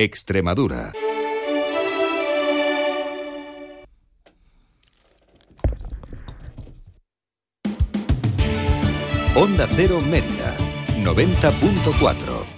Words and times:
Extremadura. 0.00 0.92
Onda 9.34 9.66
Cero 9.66 10.00
Mérida, 10.02 10.54
90.4. 11.02 12.57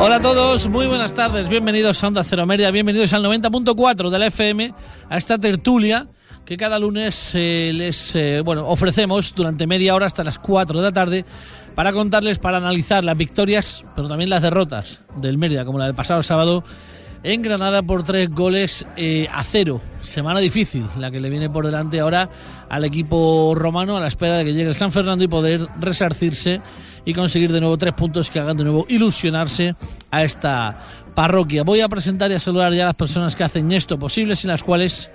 Hola 0.00 0.16
a 0.16 0.20
todos, 0.20 0.68
muy 0.68 0.86
buenas 0.86 1.12
tardes, 1.12 1.48
bienvenidos 1.48 2.04
a 2.04 2.06
Onda 2.06 2.22
Cero 2.22 2.46
Mérida, 2.46 2.70
bienvenidos 2.70 3.12
al 3.12 3.24
90.4 3.24 4.10
de 4.10 4.18
la 4.18 4.26
FM, 4.26 4.74
a 5.08 5.18
esta 5.18 5.38
tertulia 5.38 6.06
que 6.48 6.56
cada 6.56 6.78
lunes 6.78 7.32
eh, 7.34 7.72
les 7.74 8.16
eh, 8.16 8.40
bueno, 8.42 8.66
ofrecemos 8.66 9.34
durante 9.34 9.66
media 9.66 9.94
hora 9.94 10.06
hasta 10.06 10.24
las 10.24 10.38
4 10.38 10.78
de 10.78 10.82
la 10.82 10.92
tarde 10.92 11.26
para 11.74 11.92
contarles, 11.92 12.38
para 12.38 12.56
analizar 12.56 13.04
las 13.04 13.18
victorias, 13.18 13.84
pero 13.94 14.08
también 14.08 14.30
las 14.30 14.40
derrotas 14.40 15.02
del 15.16 15.36
Mérida, 15.36 15.66
como 15.66 15.78
la 15.78 15.84
del 15.84 15.94
pasado 15.94 16.22
sábado 16.22 16.64
en 17.22 17.42
Granada 17.42 17.82
por 17.82 18.02
tres 18.02 18.30
goles 18.30 18.86
eh, 18.96 19.28
a 19.30 19.44
cero. 19.44 19.82
Semana 20.00 20.40
difícil, 20.40 20.86
la 20.96 21.10
que 21.10 21.20
le 21.20 21.28
viene 21.28 21.50
por 21.50 21.66
delante 21.66 22.00
ahora 22.00 22.30
al 22.70 22.82
equipo 22.86 23.52
romano 23.54 23.98
a 23.98 24.00
la 24.00 24.06
espera 24.06 24.38
de 24.38 24.46
que 24.46 24.54
llegue 24.54 24.70
el 24.70 24.74
San 24.74 24.90
Fernando 24.90 25.22
y 25.22 25.28
poder 25.28 25.68
resarcirse 25.78 26.62
y 27.04 27.12
conseguir 27.12 27.52
de 27.52 27.60
nuevo 27.60 27.76
tres 27.76 27.92
puntos 27.92 28.30
que 28.30 28.40
hagan 28.40 28.56
de 28.56 28.64
nuevo 28.64 28.86
ilusionarse 28.88 29.74
a 30.10 30.24
esta 30.24 30.78
parroquia. 31.14 31.62
Voy 31.62 31.82
a 31.82 31.90
presentar 31.90 32.30
y 32.30 32.34
a 32.34 32.38
saludar 32.38 32.72
ya 32.72 32.84
a 32.84 32.86
las 32.86 32.94
personas 32.94 33.36
que 33.36 33.44
hacen 33.44 33.70
esto 33.70 33.98
posible, 33.98 34.34
sin 34.34 34.48
las 34.48 34.64
cuales 34.64 35.10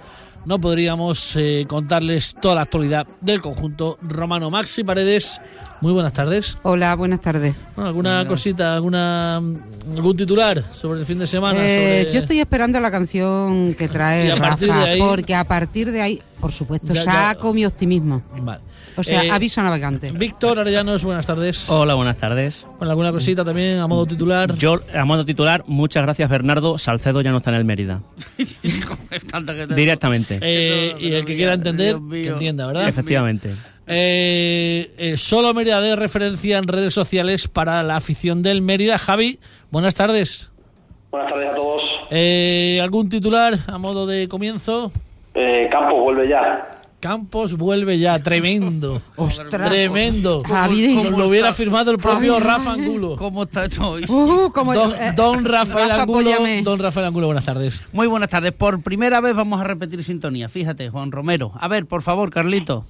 no 0.46 0.60
podríamos 0.60 1.36
eh, 1.36 1.66
contarles 1.68 2.36
toda 2.42 2.56
la 2.56 2.62
actualidad 2.62 3.08
del 3.22 3.42
conjunto 3.42 3.98
romano. 4.02 4.50
Maxi 4.50 4.84
Paredes, 4.84 5.40
muy 5.82 5.94
buenas 5.94 6.14
tardes. 6.14 6.58
Hola, 6.64 6.96
buenas 6.96 7.22
tardes. 7.22 7.56
Bueno, 7.76 7.90
¿Alguna 7.90 8.28
cosita, 8.28 8.74
alguna 8.76 9.38
algún 9.38 10.18
titular 10.18 10.64
sobre 10.74 11.00
el 11.02 11.06
fin 11.06 11.20
de 11.20 11.28
semana? 11.28 11.60
Eh, 11.62 12.02
sobre- 12.04 12.12
Yo 12.14 12.20
estoy 12.22 12.40
esperando 12.40 12.80
la 12.80 12.92
canción 12.92 13.74
que 13.76 13.88
trae 13.88 14.34
Rafa, 14.36 14.84
ahí- 14.84 15.00
porque 15.00 15.36
a 15.36 15.44
partir 15.46 15.92
de 15.92 16.02
ahí, 16.02 16.22
por 16.44 16.52
supuesto, 16.52 16.94
Ya, 16.94 17.04
ya. 17.06 17.12
saco 17.12 17.54
mi 17.54 17.66
optimismo. 17.66 18.22
Vale. 18.42 18.62
O 18.98 19.02
sea, 19.02 19.24
Eh, 19.24 19.32
aviso 19.32 19.64
navegante. 19.64 20.12
Víctor 20.12 20.60
Arellanos, 20.60 21.02
buenas 21.04 21.26
tardes. 21.26 21.70
Hola, 21.70 21.94
buenas 21.94 22.18
tardes. 22.18 22.68
Bueno, 22.78 22.92
¿Alguna 22.92 23.12
cosita 23.14 23.46
también 23.46 23.80
a 23.80 23.88
modo 23.88 24.06
titular? 24.06 24.54
Yo, 24.58 24.82
a 24.94 25.06
modo 25.06 25.24
titular, 25.26 25.64
muchas 25.68 26.04
gracias 26.04 26.30
Bernardo, 26.30 26.78
Salcedo 26.78 27.22
ya 27.22 27.32
no 27.32 27.38
está 27.38 27.50
en 27.52 27.56
el 27.56 27.64
Mérida. 27.66 28.02
Directamente. 29.76 30.40
Eh, 30.42 30.96
y 31.00 31.14
el 31.14 31.24
que 31.26 31.36
quiera 31.36 31.54
entender, 31.54 31.96
que 32.12 32.28
entienda, 32.28 32.68
¿verdad? 32.68 32.88
Efectivamente. 32.90 33.52
Eh, 33.88 34.94
eh, 34.98 35.18
solo 35.18 35.54
Mérida 35.54 35.80
de 35.82 35.96
referencia 35.96 36.58
en 36.58 36.66
redes 36.68 36.94
sociales 36.94 37.48
para 37.48 37.84
la 37.84 37.96
afición 37.96 38.44
del 38.44 38.62
Mérida. 38.62 38.98
Javi, 38.98 39.40
buenas 39.72 39.96
tardes. 39.96 40.50
Buenas 41.10 41.32
tardes 41.32 41.52
a 41.52 41.56
todos. 41.56 41.82
Eh, 42.12 42.80
¿Algún 42.82 43.10
titular 43.10 43.60
a 43.68 43.78
modo 43.78 44.06
de 44.06 44.28
comienzo? 44.28 44.92
Eh, 45.36 45.68
Campos 45.72 46.00
vuelve 46.00 46.28
ya. 46.30 46.70
Campos 47.00 47.58
vuelve 47.58 48.00
ya, 48.00 48.18
tremendo. 48.20 49.02
Ostras. 49.18 49.50
Tremendo. 49.50 50.42
Javi. 50.46 50.96
Como 51.04 51.18
lo 51.18 51.28
hubiera 51.28 51.52
firmado 51.52 51.92
el 51.92 51.98
propio 51.98 52.36
Javi. 52.36 52.46
Rafa 52.46 52.72
Angulo. 52.74 53.16
¿Cómo 53.18 53.44
está 53.44 53.66
hoy? 53.86 54.06
Uh, 54.08 54.52
como 54.54 54.74
Don, 54.74 54.92
eh, 54.94 55.12
don 55.16 55.44
Rafael 55.44 55.90
Rafa, 55.90 56.02
Angulo, 56.04 56.20
apóyame. 56.20 56.62
don 56.62 56.80
Rafael 56.80 57.08
Angulo, 57.08 57.26
buenas 57.28 57.44
tardes. 57.46 57.82
Muy 57.92 58.08
buenas 58.08 58.30
tardes. 58.30 58.54
Por 58.54 58.82
primera 58.82 59.20
vez 59.20 59.36
vamos 59.36 59.60
a 59.60 59.66
repetir 59.66 60.02
sintonía. 60.04 60.48
Fíjate, 60.48 60.90
Juan 60.90 61.12
Romero. 61.12 61.52
A 61.60 61.68
ver, 61.68 61.86
por 61.88 62.04
favor, 62.04 62.30
Carlito. 62.32 62.86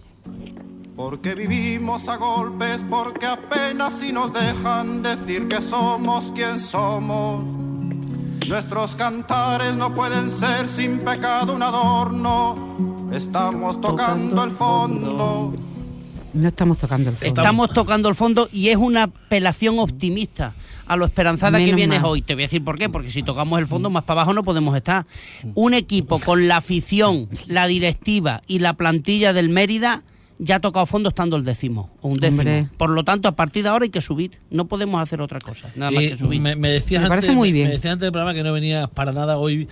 Porque 0.95 1.33
vivimos 1.33 2.07
a 2.07 2.17
golpes, 2.17 2.85
porque 2.87 3.25
apenas 3.25 3.97
si 3.97 4.13
nos 4.13 4.31
dejan 4.31 5.01
decir 5.01 5.47
que 5.47 5.59
somos 5.59 6.31
quien 6.35 6.59
somos. 6.59 7.43
Nuestros 8.47 8.95
cantares 8.95 9.77
no 9.77 9.93
pueden 9.95 10.29
ser 10.29 10.67
sin 10.67 10.99
pecado 10.99 11.55
un 11.55 11.63
adorno. 11.63 13.09
Estamos 13.13 13.79
tocando 13.79 14.43
el 14.43 14.51
fondo. 14.51 15.53
No 16.33 16.47
estamos 16.47 16.77
tocando 16.77 17.11
el 17.11 17.15
fondo. 17.15 17.27
Estamos 17.27 17.69
tocando 17.73 18.09
el 18.09 18.15
fondo 18.15 18.49
y 18.51 18.69
es 18.69 18.77
una 18.77 19.03
apelación 19.03 19.79
optimista 19.79 20.53
a 20.85 20.95
lo 20.95 21.05
esperanzada 21.05 21.57
que 21.59 21.73
vienes 21.73 22.01
mal. 22.01 22.11
hoy. 22.11 22.21
Te 22.21 22.33
voy 22.33 22.43
a 22.43 22.47
decir 22.47 22.63
por 22.63 22.77
qué, 22.77 22.89
porque 22.89 23.11
si 23.11 23.23
tocamos 23.23 23.59
el 23.59 23.67
fondo 23.67 23.89
más 23.89 24.03
para 24.03 24.21
abajo 24.21 24.33
no 24.33 24.43
podemos 24.43 24.75
estar. 24.75 25.05
Un 25.55 25.73
equipo 25.73 26.19
con 26.19 26.47
la 26.47 26.57
afición, 26.57 27.29
la 27.47 27.67
directiva 27.67 28.41
y 28.47 28.59
la 28.59 28.73
plantilla 28.73 29.31
del 29.33 29.49
Mérida 29.49 30.03
ya 30.39 30.55
ha 30.55 30.59
tocado 30.59 30.85
fondo 30.85 31.09
estando 31.09 31.35
el 31.37 31.43
décimo 31.43 31.89
o 32.01 32.09
un 32.09 32.15
décimo. 32.17 32.41
Hombre. 32.41 32.67
Por 32.77 32.89
lo 32.89 33.03
tanto, 33.03 33.27
a 33.27 33.35
partir 33.35 33.63
de 33.63 33.69
ahora 33.69 33.83
hay 33.83 33.89
que 33.91 34.01
subir. 34.01 34.31
No 34.49 34.65
podemos 34.67 35.01
hacer 35.01 35.21
otra 35.21 35.39
cosa, 35.39 35.69
nada 35.75 35.91
más 35.91 36.03
Eh, 36.03 36.09
que 36.09 36.17
subir. 36.17 36.41
me, 36.41 36.55
me 36.55 36.69
decías 36.69 37.03
Me 37.03 37.09
parece 37.09 37.27
antes, 37.27 37.37
muy 37.37 37.49
me- 37.49 37.53
bien. 37.53 37.67
me 37.69 37.73
decías 37.75 37.93
antes 37.93 38.01
del 38.07 38.11
programa 38.11 38.33
que 38.33 38.43
no 38.43 38.51
venías 38.53 38.89
para 38.89 39.11
nada 39.11 39.37
hoy 39.37 39.67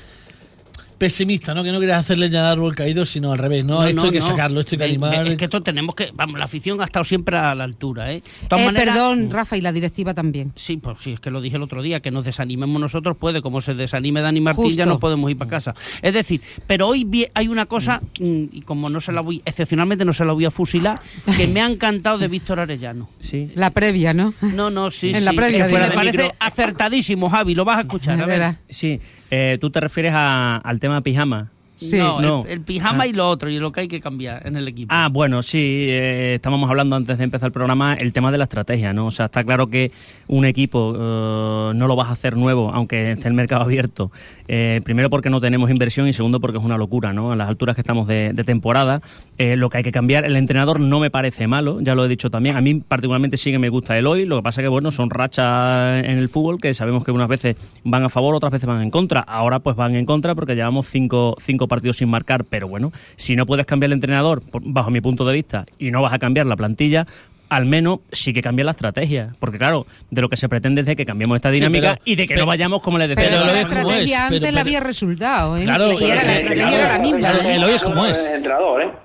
pesimista, 1.01 1.56
¿no? 1.56 1.63
Que 1.63 1.72
no 1.72 1.79
querías 1.79 1.97
hacerle 1.97 2.29
ya 2.29 2.51
árbol 2.51 2.75
caído, 2.75 3.07
sino 3.07 3.31
al 3.31 3.39
revés, 3.39 3.66
¿no? 3.66 3.84
esto 3.84 4.03
hay 4.03 4.12
que 4.12 4.19
no. 4.19 4.28
sacarlo, 4.28 4.59
esto 4.59 4.75
hay 4.75 4.78
que 4.78 4.84
animar. 4.84 5.28
Es 5.28 5.35
que 5.35 5.45
esto 5.45 5.62
tenemos 5.63 5.95
que. 5.95 6.12
Vamos, 6.13 6.38
la 6.38 6.45
afición 6.45 6.79
ha 6.79 6.84
estado 6.85 7.03
siempre 7.03 7.35
a 7.38 7.56
la 7.56 7.63
altura, 7.63 8.12
¿eh? 8.12 8.22
De 8.41 8.47
todas 8.47 8.62
Eh, 8.62 8.66
maneras- 8.67 8.94
perdón, 8.95 9.31
Rafa, 9.31 9.57
y 9.57 9.62
la 9.62 9.72
directiva 9.72 10.13
también. 10.13 10.53
Sí, 10.56 10.78
pues 10.78 11.00
sí, 11.01 11.13
es 11.13 11.19
que 11.19 11.31
lo 11.31 11.41
dije 11.41 11.56
el 11.56 11.63
otro 11.63 11.81
día, 11.81 12.01
que 12.01 12.12
nos 12.12 12.23
desanimemos 12.23 12.79
nosotros 12.79 13.17
puede, 13.17 13.41
como 13.41 13.62
se 13.62 13.73
desanime 13.73 14.22
Dani 14.22 14.41
Martín 14.41 14.69
ya 14.69 14.85
nos 14.85 15.00
podemos 15.00 15.31
ir 15.31 15.38
para 15.39 15.50
casa. 15.50 15.73
Es 16.03 16.13
decir, 16.13 16.39
pero 16.67 16.88
hoy 16.88 17.28
hay 17.33 17.47
una 17.47 17.66
cosa, 17.66 18.00
mm, 18.19 18.44
y 18.51 18.62
como 18.62 18.88
no 18.91 19.01
se 19.01 19.12
la 19.12 19.22
voy, 19.22 19.41
excepcionalmente 19.44 20.06
no 20.06 20.13
se 20.13 20.23
la 20.23 20.33
voy 20.33 20.45
a 20.45 20.51
fusilar, 20.51 21.01
que 21.35 21.47
me 21.47 21.62
ha 21.62 21.68
encantado 21.68 22.19
de 22.19 22.28
Víctor 22.28 22.59
Arellano. 22.59 23.09
Sí. 23.22 23.50
La 23.56 23.72
previa, 23.72 24.13
¿no? 24.13 24.35
No, 24.53 24.69
no, 24.69 24.91
sí, 24.91 25.12
En 25.16 25.25
la 25.25 25.33
previa, 25.33 25.66
que 25.68 25.73
me 25.73 25.89
parece 25.91 26.31
acertadísimo, 26.39 27.28
Javi, 27.29 27.56
lo 27.56 27.66
vas 27.66 27.78
a 27.79 27.81
escuchar, 27.81 28.22
a 28.22 28.25
ver. 28.28 28.56
Sí. 28.69 29.00
Eh, 29.33 29.57
¿Tú 29.62 29.69
te 29.69 29.79
refieres 29.79 30.12
a- 30.13 30.57
al 30.57 30.81
tema 30.81 30.91
pijama? 31.00 31.47
Sí. 31.81 31.97
No, 31.97 32.22
No. 32.22 32.44
El, 32.46 32.52
el 32.53 32.62
pijama 32.62 33.03
Ah. 33.03 33.08
y 33.08 33.14
lo 33.14 33.28
otro, 33.28 33.50
y 33.50 33.58
lo 33.59 33.72
que 33.72 33.81
hay 33.81 33.88
que 33.88 34.00
cambiar 34.00 34.46
en 34.46 34.56
el 34.56 34.68
equipo. 34.68 34.94
Ah, 34.94 35.09
bueno, 35.12 35.42
sí, 35.42 35.58
eh, 35.90 36.36
estábamos 36.36 36.69
hablando 36.69 36.96
antes 36.96 37.18
de 37.18 37.24
empezar 37.24 37.47
el 37.47 37.52
programa 37.53 37.94
el 37.96 38.14
tema 38.14 38.31
de 38.31 38.38
la 38.38 38.44
estrategia, 38.46 38.94
¿no? 38.94 39.08
O 39.08 39.12
sea, 39.12 39.25
está 39.25 39.44
claro 39.44 39.68
que 39.68 39.92
un 40.28 40.46
equipo 40.46 40.94
eh, 40.96 41.72
no 41.75 41.88
lo 41.88 41.96
vas 41.96 42.09
a 42.09 42.12
hacer 42.12 42.38
nuevo, 42.38 42.72
aunque 42.74 43.12
esté 43.14 43.28
el 43.28 43.34
mercado 43.34 43.64
abierto. 43.64 44.12
Eh, 44.47 44.81
primero 44.84 45.09
porque 45.09 45.30
no 45.30 45.42
tenemos 45.42 45.69
inversión 45.69 46.08
y 46.08 46.14
segundo 46.14 46.40
porque 46.40 46.58
es 46.58 46.64
una 46.64 46.78
locura, 46.78 47.14
¿no? 47.14 47.31
A 47.31 47.36
las 47.36 47.50
alturas 47.50 47.75
que 47.75 47.81
estamos 47.81 48.08
de, 48.08 48.31
de 48.34 48.44
temporada, 48.44 49.02
lo 49.38 49.69
que 49.72 49.78
hay 49.78 49.84
que 49.84 49.92
cambiar, 49.92 50.24
el 50.25 50.36
entrenador 50.36 50.80
no 50.80 51.00
me 51.00 51.09
parece 51.09 51.48
malo, 51.48 51.80
ya 51.81 51.96
lo 51.96 52.06
he 52.06 52.08
dicho 52.08 52.30
también. 52.30 52.56
A 52.58 52.62
mí 52.62 52.75
particularmente 52.75 53.38
sí 53.38 53.52
que 53.52 53.58
me 53.59 53.69
gusta 53.69 53.98
el 53.98 54.06
hoy, 54.06 54.25
lo 54.25 54.36
que 54.38 54.44
pasa 54.44 54.62
que, 54.62 54.68
bueno, 54.68 54.92
son 54.92 55.09
rachas 55.09 56.03
en 56.06 56.18
el 56.19 56.30
fútbol 56.30 56.60
que 56.62 56.74
sabemos 56.75 57.04
que 57.04 57.12
unas 57.12 57.27
veces 57.27 57.56
van 57.84 58.04
a 58.04 58.10
favor, 58.10 58.36
otras 58.36 58.51
veces 58.51 58.68
van 58.68 58.81
en 58.84 58.92
contra. 58.92 59.22
Ahora 59.22 59.60
pues 59.60 59.75
van 59.75 59.95
en 59.95 60.06
contra 60.06 60.36
porque 60.36 60.54
llevamos 60.56 60.88
cinco, 60.88 61.36
cinco 61.39 61.68
partidos 61.71 61.97
sin 61.97 62.09
marcar, 62.09 62.44
pero 62.44 62.68
bueno, 62.68 62.91
si 63.15 63.35
no 63.35 63.45
puedes 63.45 63.65
cambiar 63.65 63.88
el 63.89 63.94
entrenador, 63.94 64.41
por- 64.41 64.62
bajo 64.63 64.91
mi 64.91 65.00
punto 65.01 65.25
de 65.25 65.33
vista, 65.33 65.65
y 65.79 65.89
no 65.91 66.01
vas 66.01 66.13
a 66.13 66.19
cambiar 66.19 66.45
la 66.45 66.56
plantilla, 66.57 67.07
al 67.50 67.65
menos 67.65 68.00
sí 68.12 68.31
que 68.33 68.41
cambia 68.41 68.63
la 68.63 68.71
estrategia. 68.71 69.35
Porque 69.39 69.57
claro, 69.57 69.85
de 70.09 70.21
lo 70.21 70.29
que 70.29 70.38
se 70.38 70.47
pretende 70.47 70.81
es 70.81 70.88
de 70.88 70.95
que 70.95 71.06
cambiemos 71.06 71.35
esta 71.35 71.50
dinámica 71.51 71.94
pero- 71.94 72.01
y 72.06 72.15
de 72.15 72.23
que 72.27 72.33
pero- 72.35 72.41
no 72.45 72.47
vayamos 72.47 72.81
como 72.81 72.97
les 72.97 73.09
decía. 73.09 73.25
Pero, 73.29 73.41
Pero 73.41 73.53
la 73.53 73.62
estrategia 73.62 74.18
es, 74.18 74.23
antes 74.23 74.39
pero- 74.41 74.51
la 74.53 74.62
había 74.62 74.79
resultado, 74.79 75.57
¿eh? 75.57 75.63
Claro, 75.63 75.91
y 75.91 76.03
era, 76.03 76.15
la 76.15 76.21
pero- 76.21 76.39
estrategia 76.39 76.77
era 76.79 76.88
la 76.97 77.00
misma. 77.00 77.19
claro, 77.19 77.39
¿eh? 77.41 77.56
el 77.56 77.63
hoy 77.63 77.71
es 77.74 77.81
como 77.81 78.06
es. 78.06 78.17
¿eh? 78.17 78.41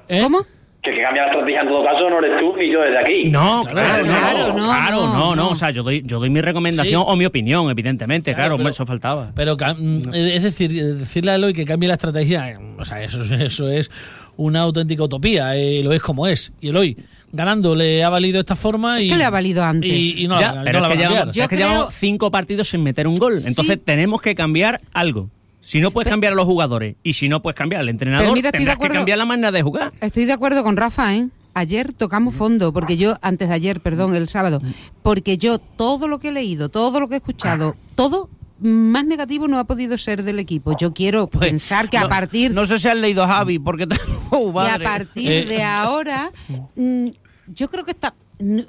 ¿Eh? 0.09 0.21
¿Cómo? 0.23 0.47
Que 0.87 0.91
el 0.93 0.97
que 0.99 1.03
cambia 1.03 1.23
la 1.25 1.29
estrategia 1.31 1.61
en 1.63 1.69
todo 1.69 1.85
caso 1.85 2.09
no 2.11 2.19
eres 2.25 2.39
tú 2.41 2.57
ni 2.57 2.71
yo 2.73 2.81
desde 2.81 2.99
aquí. 2.99 3.25
No, 3.29 3.63
Claro, 3.65 4.05
claro, 4.05 4.05
claro, 4.05 4.39
no, 4.39 4.55
no, 4.59 4.65
claro, 4.67 5.07
no, 5.15 5.37
no. 5.37 5.49
O 5.51 5.55
sea, 5.57 5.71
yo 5.73 5.83
doy, 5.83 6.03
yo 6.07 6.21
doy 6.21 6.31
mi 6.31 6.41
recomendación 6.41 7.03
Sí. 7.03 7.07
o 7.09 7.17
mi 7.17 7.25
opinión, 7.27 7.69
evidentemente, 7.71 8.31
Claro, 8.33 8.37
claro, 8.37 8.57
pero- 8.57 8.63
hombre, 8.63 8.73
eso 8.73 8.87
faltaba. 8.87 9.33
Pero 9.35 9.57
mm, 9.57 10.15
es 10.15 10.43
decir, 10.45 10.71
eh, 10.79 10.85
decirle 10.95 11.33
a 11.33 11.35
Eloy 11.35 11.53
que 11.53 11.65
cambie 11.65 11.89
la 11.89 11.95
estrategia, 11.95 12.51
eh, 12.51 12.59
o 12.79 12.85
sea, 12.85 13.03
eso, 13.03 13.19
eso 13.35 13.69
es 13.69 13.91
una 14.37 14.61
auténtica 14.61 15.03
utopía. 15.03 15.57
eh, 15.57 15.83
lo 15.83 15.93
es 15.93 16.01
como 16.01 16.27
es. 16.29 16.53
Y 16.61 16.69
Eloy, 16.69 16.97
ganando 17.33 17.75
le 17.75 18.05
ha 18.05 18.09
valido 18.09 18.39
esta 18.39 18.55
forma. 18.55 18.99
Es 18.99 19.05
y, 19.05 19.09
que 19.09 19.17
le 19.17 19.25
ha 19.25 19.31
valido 19.31 19.65
antes. 19.65 19.91
Y, 19.91 20.23
y 20.25 20.29
no, 20.29 20.39
Ya, 20.39 20.53
la- 20.53 20.63
pero 20.63 20.81
no 20.81 20.89
la 20.89 20.95
es 20.95 20.99
que 21.01 21.03
va 21.03 21.09
a 21.09 21.11
llevamos, 21.11 21.19
cambiar. 21.19 21.35
Yo 21.35 21.43
es 21.43 21.49
que 21.49 21.57
creo- 21.57 21.69
llevamos 21.69 21.95
cinco 21.95 22.31
partidos 22.31 22.69
sin 22.69 22.83
meter 22.85 23.09
un 23.09 23.17
gol. 23.17 23.41
Sí. 23.41 23.49
Entonces 23.49 23.79
tenemos 23.85 24.21
que 24.21 24.35
cambiar 24.35 24.81
algo. 24.93 25.31
Si 25.67 25.81
no 25.81 25.91
puedes 25.91 26.09
cambiar 26.09 26.33
a 26.33 26.37
los 26.37 26.45
jugadores 26.45 26.95
y 27.03 27.15
si 27.15 27.29
no 27.29 27.43
puedes 27.43 27.57
cambiar 27.57 27.81
al 27.81 27.89
entrenador, 27.89 28.33
mira, 28.35 28.53
que 28.53 28.65
cambiar 28.89 29.19
la 29.19 29.25
manera 29.25 29.51
de 29.51 29.63
jugar. 29.63 29.93
Estoy 30.01 30.25
de 30.25 30.33
acuerdo 30.33 30.63
con 30.63 30.77
Rafa, 30.77 31.17
¿eh? 31.17 31.29
Ayer 31.55 31.93
tocamos 31.93 32.37
fondo, 32.37 32.73
porque 32.73 32.97
yo, 32.97 33.17
antes 33.21 33.49
de 33.49 33.55
ayer, 33.57 33.81
perdón, 33.81 34.15
el 34.15 34.29
sábado, 34.29 34.63
porque 35.03 35.39
yo 35.39 35.59
todo 35.59 36.07
lo 36.07 36.21
que 36.21 36.29
he 36.29 36.33
leído, 36.33 36.69
todo 36.69 37.01
lo 37.01 37.09
que 37.09 37.15
he 37.15 37.17
escuchado, 37.17 37.75
todo 37.97 38.31
más 38.61 39.05
negativo 39.07 39.49
no 39.49 39.59
ha 39.59 39.65
podido 39.65 39.99
ser 39.99 40.23
del 40.23 40.39
equipo. 40.39 40.77
Yo 40.79 40.95
quiero 40.95 41.27
pensar 41.27 41.91
que 41.91 41.99
a 41.99 42.09
partir 42.09 42.55
No 42.55 42.65
sé 42.65 42.79
si 42.79 42.87
has 42.87 42.97
leído 42.97 43.27
Javi, 43.27 43.59
porque... 43.59 43.89
Oh, 44.31 44.47
y 44.47 44.51
a 44.51 44.53
madre. 44.53 44.85
partir 44.85 45.33
Eh. 45.33 45.45
de 45.47 45.63
ahora, 45.65 46.31
mm, 46.77 47.09
yo 47.49 47.69
creo 47.71 47.85
que 47.85 47.91
está. 47.91 48.15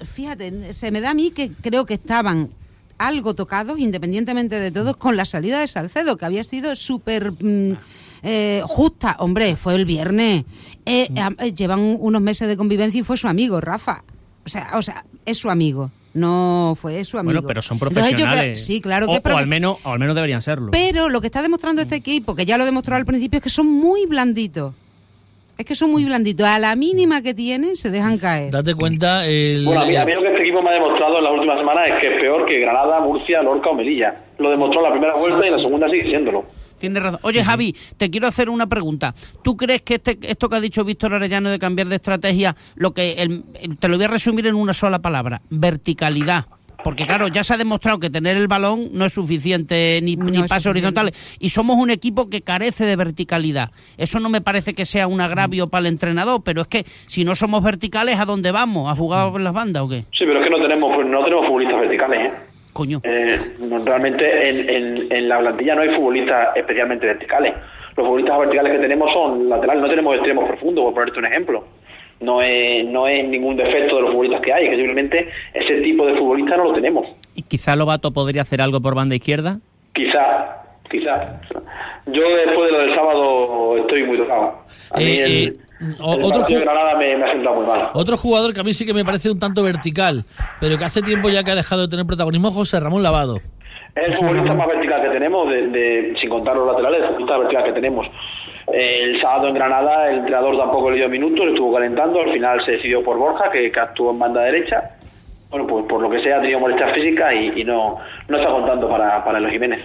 Fíjate, 0.04 0.74
se 0.74 0.92
me 0.92 1.00
da 1.00 1.12
a 1.12 1.14
mí 1.14 1.30
que 1.30 1.52
creo 1.52 1.86
que 1.86 1.94
estaban 1.94 2.50
algo 2.98 3.36
tocados, 3.36 3.80
independientemente 3.80 4.60
de 4.60 4.72
todo, 4.72 4.98
con 4.98 5.16
la 5.18 5.26
salida 5.26 5.60
de 5.60 5.68
Salcedo, 5.68 6.18
que 6.18 6.26
había 6.26 6.44
sido 6.44 6.76
súper. 6.76 7.32
mm, 7.32 7.74
eh, 8.24 8.62
justa, 8.66 9.16
hombre, 9.20 9.56
fue 9.56 9.76
el 9.76 9.86
viernes. 9.86 10.44
Eh, 10.86 11.08
Mm. 11.12 11.42
eh, 11.44 11.54
llevan 11.54 11.80
unos 12.00 12.22
meses 12.22 12.48
de 12.48 12.58
convivencia 12.58 13.00
y 13.00 13.04
fue 13.04 13.16
su 13.18 13.28
amigo, 13.28 13.62
Rafa. 13.62 14.04
O 14.46 14.50
sea, 14.50 14.72
o 14.74 14.82
sea, 14.82 15.06
es 15.26 15.38
su 15.38 15.50
amigo. 15.50 15.92
No 16.14 16.76
fue 16.82 17.04
su 17.06 17.18
amigo. 17.20 17.34
Bueno, 17.34 17.48
pero 17.48 17.62
son 17.62 17.76
Entonces 17.78 18.04
yo 18.12 18.16
creo- 18.16 18.26
profesionales. 18.26 18.66
sí, 18.66 18.82
claro 18.82 19.06
o, 19.08 19.22
que 19.22 19.30
o 19.32 19.38
al 19.38 19.46
menos, 19.46 19.78
o 19.84 19.90
al 19.92 20.00
menos 20.00 20.16
deberían 20.16 20.42
serlo. 20.42 20.72
pero 20.72 21.10
lo 21.10 21.22
que 21.22 21.28
está 21.28 21.44
demostrando 21.44 21.82
este 21.82 21.96
equipo, 21.96 22.34
que 22.34 22.46
ya 22.46 22.58
lo 22.58 22.66
demostró 22.66 22.96
al 22.96 23.06
principio, 23.06 23.38
es 23.38 23.44
que 23.44 23.50
son 23.52 23.68
muy 23.68 24.08
blanditos. 24.08 24.74
Es 25.60 25.66
que 25.66 25.76
son 25.76 25.92
muy 25.92 26.06
blanditos. 26.06 26.46
A 26.48 26.60
la 26.60 26.76
mínima 26.76 27.22
que 27.22 27.34
tienen, 27.34 27.76
se 27.76 27.90
dejan 27.92 28.18
caer. 28.20 28.52
Date 28.52 28.74
cuenta. 28.76 29.26
El, 29.26 29.66
Bueno, 29.66 29.82
a 29.82 29.86
mí, 29.86 29.96
a 29.96 30.06
mí 30.06 30.14
lo 30.14 30.22
que 30.22 30.37
equipo 30.58 30.64
me 30.64 30.70
ha 30.70 30.74
demostrado 30.80 31.18
en 31.18 31.24
las 31.24 31.34
últimas 31.34 31.58
semanas 31.60 31.88
es 31.90 32.02
que 32.02 32.08
es 32.16 32.22
peor 32.22 32.46
que 32.46 32.60
Granada, 32.60 33.00
Murcia, 33.02 33.42
Lorca 33.42 33.70
o 33.70 33.74
Melilla. 33.74 34.16
Lo 34.38 34.50
demostró 34.50 34.80
en 34.82 34.86
la 34.86 34.92
primera 34.92 35.16
vuelta 35.16 35.46
y 35.46 35.50
en 35.50 35.56
la 35.56 35.62
segunda 35.62 35.90
sigue 35.90 36.04
siéndolo. 36.10 36.46
Tienes 36.80 37.02
razón. 37.02 37.20
Oye, 37.24 37.44
Javi, 37.44 37.76
te 37.98 38.10
quiero 38.12 38.28
hacer 38.28 38.50
una 38.50 38.68
pregunta. 38.68 39.14
¿Tú 39.44 39.58
crees 39.58 39.82
que 39.82 39.96
este, 39.96 40.18
esto 40.22 40.48
que 40.48 40.56
ha 40.58 40.62
dicho 40.62 40.84
Víctor 40.84 41.14
Arellano 41.14 41.50
de 41.50 41.58
cambiar 41.58 41.88
de 41.88 41.96
estrategia, 41.96 42.56
lo 42.76 42.94
que 42.94 43.14
el- 43.14 43.44
te 43.80 43.88
lo 43.88 43.96
voy 43.96 44.06
a 44.06 44.10
resumir 44.10 44.46
en 44.46 44.54
una 44.56 44.74
sola 44.74 45.00
palabra, 45.00 45.42
verticalidad? 45.50 46.46
Porque 46.88 47.06
claro, 47.06 47.28
ya 47.28 47.44
se 47.44 47.54
ha 47.54 47.58
demostrado 47.58 48.00
que 48.00 48.10
tener 48.10 48.38
el 48.38 48.48
balón 48.48 48.92
no 48.94 49.04
es 49.04 49.12
suficiente 49.12 50.00
ni, 50.02 50.16
No 50.16 50.24
ni 50.26 50.42
pases 50.44 50.68
horizontales 50.68 51.14
y 51.38 51.50
somos 51.50 51.76
un 51.76 51.90
equipo 51.90 52.30
que 52.30 52.42
carece 52.42 52.86
de 52.86 52.96
verticalidad. 52.96 53.72
Eso 53.98 54.22
no 54.22 54.30
me 54.30 54.40
parece 54.40 54.74
que 54.74 54.86
sea 54.86 55.06
un 55.08 55.20
agravio 55.20 55.68
para 55.68 55.82
el 55.82 55.88
entrenador, 55.88 56.42
pero 56.46 56.62
es 56.62 56.68
que 56.68 56.86
si 57.08 57.26
no 57.26 57.36
somos 57.36 57.62
verticales, 57.62 58.18
¿a 58.20 58.24
dónde 58.26 58.52
vamos? 58.52 58.90
¿A 58.90 58.96
jugar 58.96 59.34
en 59.36 59.44
las 59.44 59.52
bandas 59.52 59.84
o 59.84 59.90
qué? 59.90 60.04
Sí, 60.14 60.20
pero 60.26 60.40
es 60.40 60.46
que 60.46 60.50
no 60.50 60.62
tenemos, 60.62 60.96
pues, 60.96 61.06
no 61.08 61.24
tenemos 61.26 61.46
futbolistas 61.46 61.80
verticales. 61.82 62.20
¿eh? 62.22 62.32
Coño. 62.72 63.02
Eh, 63.04 63.56
realmente 63.86 64.48
en, 64.50 64.70
en- 64.70 65.12
en 65.12 65.28
la 65.28 65.40
plantilla 65.40 65.76
no 65.76 65.82
hay 65.82 65.90
futbolistas 65.90 66.56
especialmente 66.56 67.06
verticales. 67.06 67.52
Los 67.98 68.06
futbolistas 68.06 68.40
verticales 68.40 68.72
que 68.74 68.80
tenemos 68.80 69.12
son 69.12 69.50
laterales, 69.50 69.82
no 69.84 69.90
tenemos 69.90 70.14
extremos 70.16 70.48
profundos, 70.48 70.86
por 70.86 70.94
ponerte 70.94 71.20
un 71.20 71.26
ejemplo. 71.26 71.66
No 72.20 72.42
es, 72.42 72.84
no 72.86 73.08
es 73.08 73.28
ningún 73.28 73.56
defecto 73.58 73.98
de 73.98 74.02
los 74.02 74.12
futbolistas 74.12 74.42
que 74.42 74.52
hay, 74.54 74.64
es 74.66 74.70
que 74.72 74.76
simplemente 74.78 75.30
ese 75.54 75.82
tipo 75.82 76.06
de 76.08 76.16
futbolista 76.16 76.58
no 76.58 76.66
lo 76.66 76.74
tenemos. 76.74 77.06
Y 77.36 77.44
quizá 77.44 77.76
Lobato 77.76 78.12
podría 78.12 78.42
hacer 78.42 78.62
algo 78.62 78.82
por 78.82 78.96
banda 78.96 79.16
izquierda. 79.16 79.60
Quizá, 79.94 80.64
quizá. 80.90 81.40
Yo 82.08 82.22
después 82.36 82.66
de 82.68 82.72
lo 82.72 82.80
del 82.80 82.94
sábado 82.96 83.78
estoy 83.78 84.04
muy 84.04 84.18
tocado. 84.18 84.56
A 84.92 84.98
mí 84.98 85.04
Eh, 85.04 85.24
el, 85.24 85.32
eh, 85.50 85.58
el 85.80 86.24
otro 86.24 86.44
de 86.44 86.60
Granada 86.60 86.98
me, 86.98 87.18
me 87.18 87.26
ha 87.26 87.32
sentado 87.32 87.56
muy 87.58 87.66
mal. 87.68 87.90
Otro 87.94 88.18
jugador 88.18 88.52
que 88.54 88.62
a 88.62 88.64
mí 88.64 88.74
sí 88.74 88.86
que 88.86 88.94
me 88.96 89.06
parece 89.06 89.30
un 89.30 89.38
tanto 89.40 89.62
vertical, 89.62 90.24
pero 90.60 90.78
que 90.78 90.86
hace 90.86 91.04
tiempo 91.04 91.30
ya 91.30 91.44
que 91.44 91.52
ha 91.52 91.56
dejado 91.56 91.84
de 91.84 91.88
tener 91.90 92.06
protagonismo, 92.08 92.50
José 92.52 92.80
Ramón 92.80 93.04
Lavado. 93.04 93.38
Es 93.96 94.08
el 94.08 94.14
futbolista 94.16 94.54
más 94.54 94.68
vertical 94.68 95.02
que 95.04 95.10
tenemos, 95.10 95.50
de, 95.50 95.68
de- 95.68 96.16
sin 96.20 96.30
contar 96.30 96.56
los 96.56 96.68
laterales, 96.68 97.02
el 97.02 97.08
futbolista 97.10 97.38
vertical 97.38 97.64
que 97.66 97.72
tenemos. 97.74 98.08
El 98.74 99.22
sábado 99.22 99.48
en 99.48 99.56
Granada 99.56 100.10
el 100.10 100.20
entrenador 100.20 100.58
tampoco 100.58 100.92
le 100.92 100.98
dio 100.98 101.10
minutos, 101.10 101.48
estuvo 101.48 101.74
calentando, 101.74 102.20
al 102.22 102.34
final 102.34 102.64
se 102.66 102.74
decidió 102.74 103.02
por 103.04 103.18
Borja, 103.18 103.50
que, 103.50 103.72
que 103.72 103.80
actuó 103.80 104.12
en 104.12 104.20
banda 104.20 104.42
derecha. 104.42 104.98
Bueno, 105.50 105.66
pues 105.66 105.86
por 105.86 106.02
lo 106.02 106.10
que 106.10 106.22
sea 106.22 106.38
ha 106.38 106.42
tenido 106.42 106.60
molestias 106.60 106.94
físicas 106.94 107.34
y, 107.34 107.64
no, 107.64 107.98
no 108.28 108.38
está 108.38 108.52
contando 108.52 108.90
para, 108.90 109.24
para 109.24 109.40
los 109.40 109.52
Jiménez. 109.52 109.80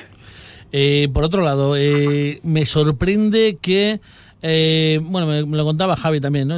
Eh, 0.72 1.08
por 1.12 1.22
otro 1.22 1.42
lado, 1.42 1.76
eh, 1.76 2.40
me 2.42 2.66
sorprende 2.66 3.58
que, 3.62 4.00
eh, 4.42 4.98
bueno, 5.02 5.26
me, 5.26 5.44
me 5.46 5.56
lo 5.56 5.64
contaba 5.64 5.96
Javi 5.96 6.20
también, 6.20 6.48
¿no? 6.48 6.54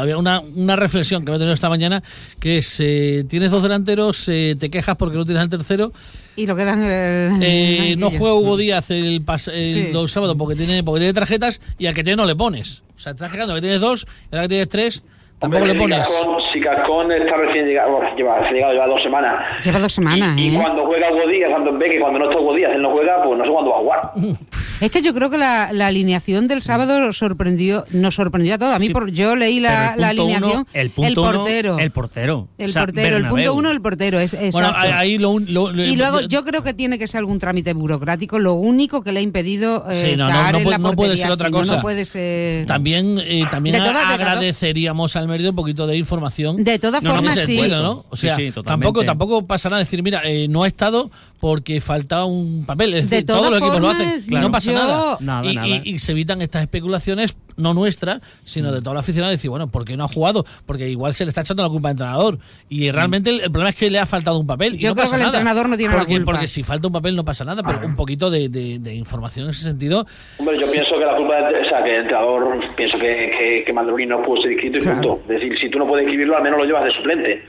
Había 0.00 0.16
una, 0.16 0.40
una 0.40 0.74
reflexión 0.76 1.24
que 1.24 1.30
me 1.30 1.36
he 1.36 1.38
tenido 1.38 1.54
esta 1.54 1.68
mañana, 1.68 2.02
que 2.40 2.58
es, 2.58 2.76
eh, 2.80 3.24
tienes 3.28 3.50
dos 3.50 3.62
delanteros, 3.62 4.28
eh, 4.28 4.56
te 4.58 4.70
quejas 4.70 4.96
porque 4.96 5.16
no 5.18 5.24
tienes 5.24 5.42
al 5.42 5.48
tercero, 5.50 5.92
Y 6.36 6.46
lo 6.46 6.56
quedan 6.56 6.82
en 6.82 7.42
el. 7.42 7.42
eh, 7.42 7.94
no 7.98 8.10
juega 8.10 8.34
Hugo 8.34 8.56
Díaz 8.56 8.90
el, 8.90 9.24
pas- 9.24 9.52
el- 9.52 9.86
Sí. 9.86 9.92
los 9.92 10.10
sábados 10.12 10.36
porque 10.38 10.54
tiene, 10.56 10.82
porque 10.82 11.00
tiene 11.00 11.12
tarjetas 11.14 11.60
y 11.78 11.86
al 11.86 11.94
que 11.94 12.02
tiene 12.04 12.16
no 12.16 12.26
le 12.26 12.34
pones. 12.36 12.82
O 12.96 12.98
sea, 12.98 13.12
te 13.12 13.16
estás 13.18 13.30
quejando 13.32 13.54
que 13.54 13.60
tienes 13.60 13.80
dos 13.80 14.06
y 14.32 14.34
ahora 14.34 14.42
que 14.44 14.48
tienes 14.48 14.68
tres, 14.70 15.02
tampoco 15.38 15.62
Hombre, 15.64 15.74
le 15.74 15.78
pones. 15.80 16.08
Si 16.56 16.60
Cascón 16.62 17.12
está 17.12 17.36
recién 17.36 17.66
llegado, 17.66 17.92
bueno, 17.92 18.16
lleva, 18.16 18.38
recién 18.38 18.54
llegado, 18.54 18.72
lleva 18.72 18.86
dos 18.86 19.02
semanas. 19.02 19.34
Lleva 19.64 19.78
dos 19.80 19.92
semanas, 19.92 20.38
Y 20.38 20.54
¿eh? 20.54 20.58
cuando 20.60 20.86
juega 20.86 21.12
Hugo 21.12 21.28
Díaz, 21.28 21.50
cuando 21.50 21.76
ve 21.78 21.90
que 21.90 22.00
cuando 22.00 22.18
no 22.18 22.24
está 22.30 22.38
Hugo 22.40 22.54
Díaz 22.54 22.72
él 22.74 22.82
no 22.82 22.90
juega, 22.92 23.22
pues 23.22 23.38
no 23.38 23.44
sé 23.44 23.50
cuándo 23.50 23.70
va 23.70 23.76
a 23.76 23.80
jugar. 23.80 24.36
Es 24.80 24.90
que 24.90 25.02
yo 25.02 25.14
creo 25.14 25.30
que 25.30 25.38
la, 25.38 25.72
la 25.72 25.86
alineación 25.88 26.48
del 26.48 26.62
sábado 26.62 27.12
sorprendió, 27.12 27.84
nos 27.90 28.14
sorprendió 28.14 28.54
a 28.54 28.58
todos. 28.58 28.74
A 28.74 28.78
mí, 28.78 28.86
Sí, 28.86 28.92
por, 28.92 29.10
yo 29.10 29.34
leí 29.36 29.58
la, 29.60 29.96
la 29.96 30.10
el 30.10 30.16
punto 30.18 30.22
alineación. 30.34 30.50
uno- 30.60 30.66
el, 30.72 30.90
punto 30.90 31.22
uno, 31.22 31.32
portero. 31.32 31.78
el 31.78 31.90
portero. 31.90 32.48
El 32.58 32.70
O 32.70 32.72
sea, 32.72 32.82
portero, 32.82 33.16
el 33.16 33.22
punto 33.22 33.34
Bernabéu. 33.36 33.58
uno, 33.58 33.70
el 33.70 33.80
portero. 33.80 34.20
Es, 34.20 34.36
Bueno, 34.52 34.72
ahí 34.76 35.18
lo, 35.18 35.30
un- 35.30 35.46
lo- 35.52 35.70
Y 35.72 35.96
luego 35.96 36.20
yo 36.20 36.44
creo 36.44 36.62
que 36.62 36.72
tiene 36.74 36.98
que 36.98 37.06
ser 37.06 37.18
algún 37.18 37.38
trámite 37.38 37.72
burocrático, 37.74 38.38
lo 38.38 38.54
único 38.54 39.02
que 39.02 39.12
le 39.12 39.20
ha 39.20 39.22
impedido 39.22 39.84
eh, 39.90 40.10
Sí, 40.10 40.16
no, 40.16 40.28
no, 40.28 40.34
no 40.34 40.58
en 40.58 40.64
puede- 40.64 40.70
la 40.70 40.78
no 40.78 40.92
puede 40.92 41.16
ser 41.16 41.30
otra 41.30 41.50
cosa. 41.50 41.76
No 41.76 41.82
puede 41.82 42.04
ser... 42.04 42.66
También, 42.66 43.18
eh, 43.24 43.44
también 43.50 43.72
De 43.74 43.80
todas- 43.80 44.08
de 44.08 44.14
agradeceríamos 44.14 45.16
al 45.16 45.26
Mérida 45.26 45.50
un 45.50 45.56
poquito 45.56 45.86
de 45.86 45.96
información. 45.96 46.45
De 46.54 46.78
todas 46.78 47.02
No, 47.02 47.12
formas, 47.12 47.38
sí. 47.40 47.56
sentido, 47.56 47.82
¿no? 47.82 48.04
O 48.10 48.16
Sí, 48.16 48.26
sea, 48.26 48.36
sí, 48.36 48.50
totalmente. 48.52 48.86
tampoco, 48.86 49.04
tampoco 49.04 49.46
pasa 49.46 49.68
nada 49.70 49.80
decir, 49.80 50.02
mira, 50.02 50.22
eh, 50.24 50.46
no 50.48 50.62
ha 50.62 50.66
estado 50.66 51.10
porque 51.40 51.80
faltaba 51.80 52.24
un 52.24 52.64
papel. 52.66 52.94
Es 52.94 53.10
De 53.10 53.16
decir, 53.16 53.26
todos 53.26 53.50
los 53.50 53.58
equipos 53.60 53.80
lo 53.80 53.88
hacen. 53.90 54.22
claro. 54.26 54.46
No 54.46 54.52
pasa 54.52 54.72
yo- 54.72 54.78
nada. 54.78 55.16
Nada, 55.20 55.44
y, 55.50 55.54
nada. 55.54 55.66
y- 55.68 55.82
y 55.84 55.98
se 55.98 56.12
evitan 56.12 56.40
estas 56.42 56.62
especulaciones, 56.62 57.36
no 57.56 57.72
nuestras, 57.74 58.20
sino 58.44 58.70
de 58.72 58.80
toda 58.82 58.94
la 58.94 59.00
aficionada, 59.00 59.30
decir, 59.30 59.50
bueno, 59.50 59.68
¿por 59.68 59.84
qué 59.84 59.96
no 59.96 60.04
ha 60.04 60.08
jugado? 60.08 60.44
Porque 60.66 60.88
igual 60.88 61.14
se 61.14 61.24
le 61.24 61.30
está 61.30 61.40
echando 61.42 61.62
la 61.62 61.68
culpa 61.68 61.88
al 61.88 61.92
entrenador. 61.92 62.38
Y 62.68 62.90
realmente 62.90 63.30
el, 63.30 63.40
el 63.40 63.50
problema 63.50 63.70
es 63.70 63.76
que 63.76 63.90
le 63.90 63.98
ha 63.98 64.06
faltado 64.06 64.38
un 64.38 64.46
papel. 64.46 64.74
y 64.74 64.78
Yo 64.78 64.88
no 64.90 64.94
creo 64.94 65.04
pasa 65.04 65.16
que 65.16 65.22
el 65.22 65.26
nada. 65.26 65.38
entrenador 65.38 65.68
no 65.68 65.76
tiene 65.76 65.92
la 65.94 66.00
porque, 66.00 66.14
culpa. 66.14 66.32
Porque 66.32 66.46
si 66.48 66.62
falta 66.62 66.86
un 66.86 66.92
papel 66.92 67.16
no 67.16 67.24
pasa 67.24 67.44
nada, 67.44 67.62
pero 67.62 67.86
un 67.86 67.96
poquito 67.96 68.30
de, 68.30 68.48
de- 68.48 68.78
de 68.78 68.94
información 68.94 69.44
en 69.46 69.50
ese 69.52 69.62
sentido. 69.62 70.06
Hombre, 70.38 70.58
yo 70.60 70.70
pienso 70.70 70.98
que 70.98 71.04
la 71.04 71.16
culpa 71.16 71.34
o 71.36 71.68
sea, 71.68 71.82
que 71.84 71.94
el 71.94 72.00
entrenador, 72.02 72.58
pienso 72.76 72.98
que, 72.98 73.30
que, 73.38 73.64
que 73.64 73.72
Mandolín 73.72 74.08
no 74.10 74.22
pudo 74.22 74.42
ser 74.42 74.52
inscrito 74.52 74.78
y 74.78 74.80
Claro. 74.80 75.00
punto. 75.00 75.22
Es 75.32 75.40
decir, 75.40 75.58
si 75.60 75.70
tú 75.70 75.78
no 75.78 75.86
puedes 75.86 76.04
escribirlo, 76.06 76.35
al 76.36 76.42
menos 76.42 76.58
lo 76.58 76.64
llevas 76.64 76.84
de 76.84 76.92
suplente. 76.92 77.42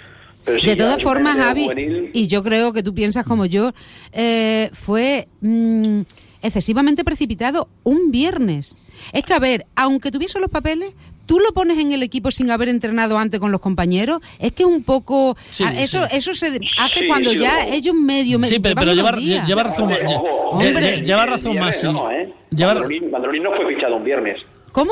Pero 0.46 0.60
si 0.62 0.66
de 0.68 0.76
todas 0.78 1.02
formas, 1.04 1.36
Javi, 1.36 1.68
juvenil- 1.68 2.10
y 2.14 2.28
yo 2.28 2.42
creo 2.44 2.72
que 2.72 2.82
tú 2.84 2.94
piensas 2.94 3.26
como 3.26 3.46
yo, 3.46 3.72
eh, 4.14 4.70
fue 4.74 5.28
mm, 5.42 6.02
excesivamente 6.42 7.04
precipitado 7.04 7.68
un 7.84 8.12
viernes. 8.12 8.78
Es 9.14 9.24
que, 9.24 9.34
a 9.34 9.40
ver, 9.40 9.66
aunque 9.76 10.10
tuviese 10.10 10.40
los 10.40 10.50
papeles, 10.50 10.94
tú 11.26 11.40
lo 11.40 11.52
pones 11.52 11.78
en 11.80 11.92
el 11.92 12.02
equipo 12.02 12.32
sin 12.32 12.50
haber 12.50 12.70
entrenado 12.70 13.18
antes 13.20 13.40
con 13.42 13.52
los 13.52 13.60
compañeros, 13.62 14.22
es 14.40 14.54
que 14.54 14.64
un 14.64 14.84
poco... 14.84 15.36
Sí, 15.52 15.64
a- 15.66 15.82
eso, 15.82 16.08
sí. 16.08 16.18
eso 16.18 16.34
se 16.34 16.48
hace 16.80 17.00
Sí, 17.02 17.08
cuando 17.08 17.32
sí, 17.32 17.40
ya 17.40 17.66
ellos 17.68 17.94
medio... 17.94 18.38
Sí, 18.38 18.60
medio 18.60 18.62
pero, 18.62 18.70
llevan 18.74 18.86
pero 18.86 18.94
lleva, 18.96 19.10
unos 19.10 19.22
días. 19.22 19.48
lleva 19.48 19.64
razón. 19.64 19.84
Hombre, 19.84 20.06
lle- 20.06 20.16
ojo, 20.16 20.60
lle- 20.60 20.68
hombre. 20.70 20.96
lle- 20.98 21.04
lleva 21.06 21.26
razón 21.26 21.60
más. 21.60 21.76
sí. 21.76 21.88
no, 21.88 22.10
¿eh? 22.10 22.34
Lleva- 22.52 22.74
Mandolín, 22.76 23.12
Mandolín 23.12 23.44
no 23.44 23.52
fue 23.54 23.76
fichado 23.76 23.98
un 23.98 24.04
viernes. 24.06 24.38
¿Cómo? 24.72 24.92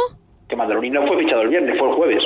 Que 0.49 0.55
Mandolín 0.57 0.93
no 0.93 1.07
fue 1.07 1.17
fichado 1.23 1.41
el 1.43 1.47
viernes, 1.49 1.79
fue 1.79 1.89
el 1.89 1.95
jueves. 1.95 2.23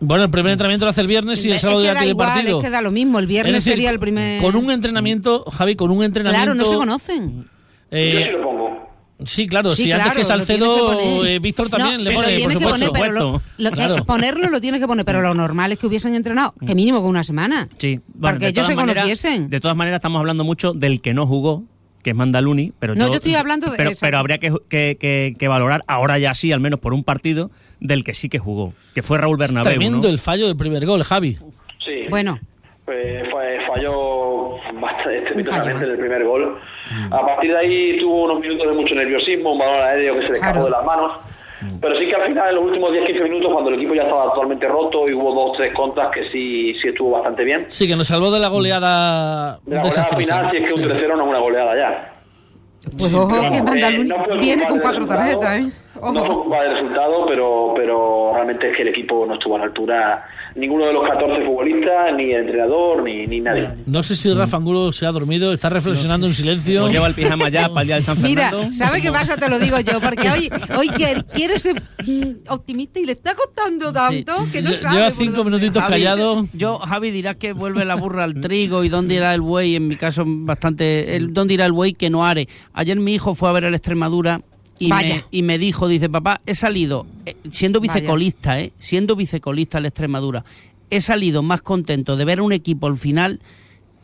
Bueno, 0.00 0.24
el 0.24 0.30
primer 0.30 0.52
entrenamiento 0.52 0.86
lo 0.86 0.90
hace 0.90 1.00
el 1.00 1.06
viernes 1.08 1.44
y 1.44 1.48
el 1.48 1.54
Es 1.56 1.62
sábado 1.62 1.80
que 1.80 1.86
ya 1.86 1.98
tiene 1.98 2.14
partido. 2.14 2.58
es 2.58 2.64
que 2.64 2.70
da 2.70 2.80
lo 2.80 2.90
mismo, 2.92 3.18
el 3.18 3.26
viernes 3.26 3.52
decir, 3.54 3.72
sería 3.72 3.90
el 3.90 3.98
primer... 3.98 4.40
Con 4.40 4.54
un 4.54 4.70
entrenamiento, 4.70 5.44
Javi, 5.50 5.74
con 5.74 5.90
un 5.90 6.04
entrenamiento. 6.04 6.44
Claro, 6.44 6.54
no 6.58 6.64
se 6.64 6.76
conocen. 6.76 7.48
eh, 7.90 8.12
yo 8.14 8.26
sí 8.26 8.32
lo 8.36 8.42
pongo. 8.44 8.88
sí, 9.24 9.46
claro, 9.48 9.70
Sí, 9.72 9.84
si 9.84 9.92
antes 9.92 10.12
que 10.12 10.24
Salcedo, 10.24 10.96
que 10.96 11.34
eh, 11.34 11.38
Víctor 11.40 11.68
también 11.68 11.96
No, 11.96 12.02
le 12.04 12.10
lo 12.10 12.16
pone, 12.16 12.26
por 12.28 12.36
tienes 12.36 12.56
que 12.58 12.62
supuesto. 12.64 12.86
poner, 12.86 13.02
pero 13.02 13.12
lo, 13.12 13.20
supuesto. 13.32 13.52
lo- 13.58 13.70
Claro. 13.72 13.96
eh, 13.96 14.02
ponerlo 14.06 14.48
lo 14.50 14.60
tienes 14.60 14.80
que 14.80 14.86
poner, 14.86 15.04
pero 15.04 15.20
lo 15.20 15.34
normal 15.34 15.72
es 15.72 15.78
que 15.80 15.86
hubiesen 15.88 16.14
entrenado, 16.14 16.54
que 16.64 16.74
mínimo 16.76 17.00
con 17.00 17.10
una 17.10 17.24
semana. 17.24 17.68
Sí, 17.78 17.98
bueno, 18.14 18.34
Porque 18.36 18.48
ellos 18.48 18.66
se 18.68 18.76
maneras- 18.76 19.02
conociesen. 19.02 19.50
De 19.50 19.58
todas 19.60 19.76
maneras, 19.76 19.98
estamos 19.98 20.20
hablando 20.20 20.44
mucho 20.44 20.74
del 20.74 21.00
que 21.00 21.12
no 21.12 21.26
jugó, 21.26 21.64
que 22.04 22.10
es 22.10 22.16
Mandaluni, 22.16 22.72
pero 22.78 22.94
No, 22.94 23.08
yo 23.08 23.14
estoy 23.14 23.34
hablando 23.34 23.68
de 23.68 23.76
pero, 23.76 23.90
eso. 23.90 23.98
pero 24.00 24.18
habría 24.18 24.38
que, 24.38 24.52
que- 24.68 24.96
que- 25.00 25.34
que 25.36 25.48
valorar, 25.48 25.82
ahora 25.88 26.18
ya 26.20 26.34
sí, 26.34 26.52
al 26.52 26.60
menos 26.60 26.78
por 26.78 26.94
un 26.94 27.02
partido, 27.02 27.50
del 27.80 28.04
que 28.04 28.14
sí 28.14 28.28
que 28.28 28.38
jugó, 28.38 28.72
que 28.94 29.02
fue 29.02 29.18
Raúl 29.18 29.40
Es 29.42 29.48
Bernabéu. 29.52 29.72
Tremendo 29.78 30.08
¿no? 30.08 30.12
el 30.12 30.18
fallo 30.18 30.46
del 30.46 30.56
primer 30.56 30.84
gol, 30.86 31.02
Javi. 31.04 31.36
Sí. 31.84 32.06
Bueno, 32.10 32.38
Pues 32.84 33.28
fue- 33.30 33.58
falló 33.66 34.56
bastante 34.80 35.44
fallo. 35.44 35.76
en 35.76 35.82
el 35.82 35.98
primer 35.98 36.24
gol. 36.24 36.58
Mm. 36.90 37.12
A 37.12 37.26
partir 37.26 37.50
de 37.52 37.58
ahí 37.58 37.98
tuvo 37.98 38.24
unos 38.24 38.40
minutos 38.40 38.66
de 38.66 38.72
mucho 38.74 38.94
nerviosismo, 38.94 39.52
un 39.52 39.58
balón 39.58 39.80
aéreo 39.82 40.14
que 40.14 40.22
se 40.22 40.28
le 40.28 40.34
escapó 40.38 40.52
Claro. 40.60 40.64
de 40.64 40.70
las 40.70 40.84
manos. 40.84 41.12
Pero 41.80 41.98
sí 41.98 42.06
que 42.06 42.14
al 42.14 42.28
final, 42.28 42.50
en 42.50 42.54
los 42.54 42.64
últimos 42.66 42.92
10-15 42.92 43.20
minutos, 43.24 43.50
cuando 43.52 43.70
el 43.70 43.76
equipo 43.76 43.92
ya 43.92 44.02
estaba 44.02 44.24
totalmente 44.32 44.68
roto 44.68 45.08
y 45.08 45.12
hubo 45.12 45.34
dos 45.34 45.56
tres 45.56 45.74
contras 45.74 46.08
que 46.14 46.30
sí, 46.30 46.72
sí 46.80 46.88
estuvo 46.88 47.10
bastante 47.10 47.42
bien. 47.44 47.66
Sí, 47.68 47.88
que 47.88 47.96
nos 47.96 48.06
salvó 48.06 48.30
de 48.30 48.38
la 48.38 48.46
goleada 48.48 49.58
De 49.66 49.74
la 49.74 49.82
goleada 49.82 50.16
final, 50.16 50.50
si 50.52 50.58
es 50.58 50.66
que 50.68 50.72
un 50.72 50.82
3-0 50.82 51.16
no 51.16 51.22
es 51.24 51.28
una 51.30 51.38
goleada 51.40 51.76
ya. 51.76 52.14
Pues 52.96 53.12
ojo 53.12 53.28
que 53.28 53.58
vamos, 53.58 53.64
Mandaluni 53.64 54.10
eh, 54.10 54.14
no 54.28 54.38
viene 54.38 54.66
con 54.66 54.78
cuatro 54.78 55.04
tarjetas, 55.06 55.58
¿eh? 55.58 55.68
No 56.00 56.22
Ojo. 56.22 56.42
culpa 56.42 56.62
del 56.62 56.72
resultado, 56.72 57.26
pero, 57.26 57.72
pero 57.76 58.30
realmente 58.34 58.70
es 58.70 58.76
que 58.76 58.82
el 58.82 58.88
equipo 58.88 59.26
no 59.26 59.34
estuvo 59.34 59.56
a 59.56 59.58
la 59.58 59.64
altura, 59.64 60.24
ninguno 60.54 60.86
de 60.86 60.92
los 60.92 61.08
14 61.08 61.44
futbolistas, 61.44 62.14
ni 62.16 62.32
el 62.32 62.40
entrenador, 62.42 63.02
ni, 63.02 63.26
ni 63.26 63.40
nadie. 63.40 63.68
No 63.86 64.02
sé 64.02 64.14
si 64.14 64.32
Rafa 64.32 64.56
Angulo 64.56 64.92
se 64.92 65.06
ha 65.06 65.12
dormido, 65.12 65.52
está 65.52 65.68
reflexionando 65.68 66.26
en 66.26 66.34
silencio. 66.34 66.82
Nos 66.82 66.92
lleva 66.92 67.06
el 67.06 67.14
pijama 67.14 67.48
ya 67.48 67.68
para 67.68 67.82
el 67.82 67.86
día 67.86 67.96
del 67.96 68.04
San 68.04 68.22
Mira, 68.22 68.50
Fernando. 68.50 68.72
¿sabe 68.72 69.00
qué 69.02 69.10
pasa? 69.10 69.36
Te 69.36 69.48
lo 69.48 69.58
digo 69.58 69.80
yo, 69.80 70.00
porque 70.00 70.30
hoy, 70.30 70.50
hoy 70.76 70.88
quiere, 70.88 71.22
quiere 71.24 71.58
ser 71.58 71.82
mm, 72.06 72.50
optimista 72.50 73.00
y 73.00 73.06
le 73.06 73.12
está 73.12 73.34
costando 73.34 73.92
tanto 73.92 74.32
que 74.52 74.62
no 74.62 74.72
sabe. 74.74 74.96
Lleva 74.96 75.10
cinco 75.10 75.44
minutitos 75.44 75.82
Javi, 75.82 75.92
callado. 75.92 76.46
Yo, 76.54 76.78
Javi, 76.78 77.10
dirás 77.10 77.36
que 77.36 77.52
vuelve 77.52 77.84
la 77.84 77.96
burra 77.96 78.24
al 78.24 78.40
trigo 78.40 78.84
y 78.84 78.88
dónde 78.88 79.16
irá 79.16 79.34
el 79.34 79.40
buey, 79.40 79.76
en 79.76 79.88
mi 79.88 79.96
caso 79.96 80.24
bastante, 80.26 81.16
el, 81.16 81.32
dónde 81.34 81.54
irá 81.54 81.66
el 81.66 81.72
buey 81.72 81.94
que 81.94 82.10
no 82.10 82.24
are. 82.24 82.48
Ayer 82.72 82.98
mi 82.98 83.14
hijo 83.14 83.34
fue 83.34 83.48
a 83.48 83.52
ver 83.52 83.64
el 83.64 83.74
Extremadura 83.74 84.40
y 84.78 84.88
Vaya. 84.88 85.16
me, 85.16 85.24
y 85.30 85.42
me 85.42 85.58
dijo, 85.58 85.88
dice, 85.88 86.08
papá, 86.08 86.40
he 86.46 86.54
salido, 86.54 87.06
eh, 87.26 87.36
siendo 87.50 87.80
Vaya. 87.80 87.94
vicecolista, 87.94 88.60
¿eh? 88.60 88.72
siendo 88.78 89.16
vicecolista 89.16 89.78
el 89.78 89.86
Extremadura, 89.86 90.44
he 90.90 91.00
salido 91.00 91.42
más 91.42 91.62
contento 91.62 92.16
de 92.16 92.24
ver 92.24 92.38
a 92.38 92.42
un 92.42 92.52
equipo 92.52 92.86
al 92.86 92.96
final 92.96 93.40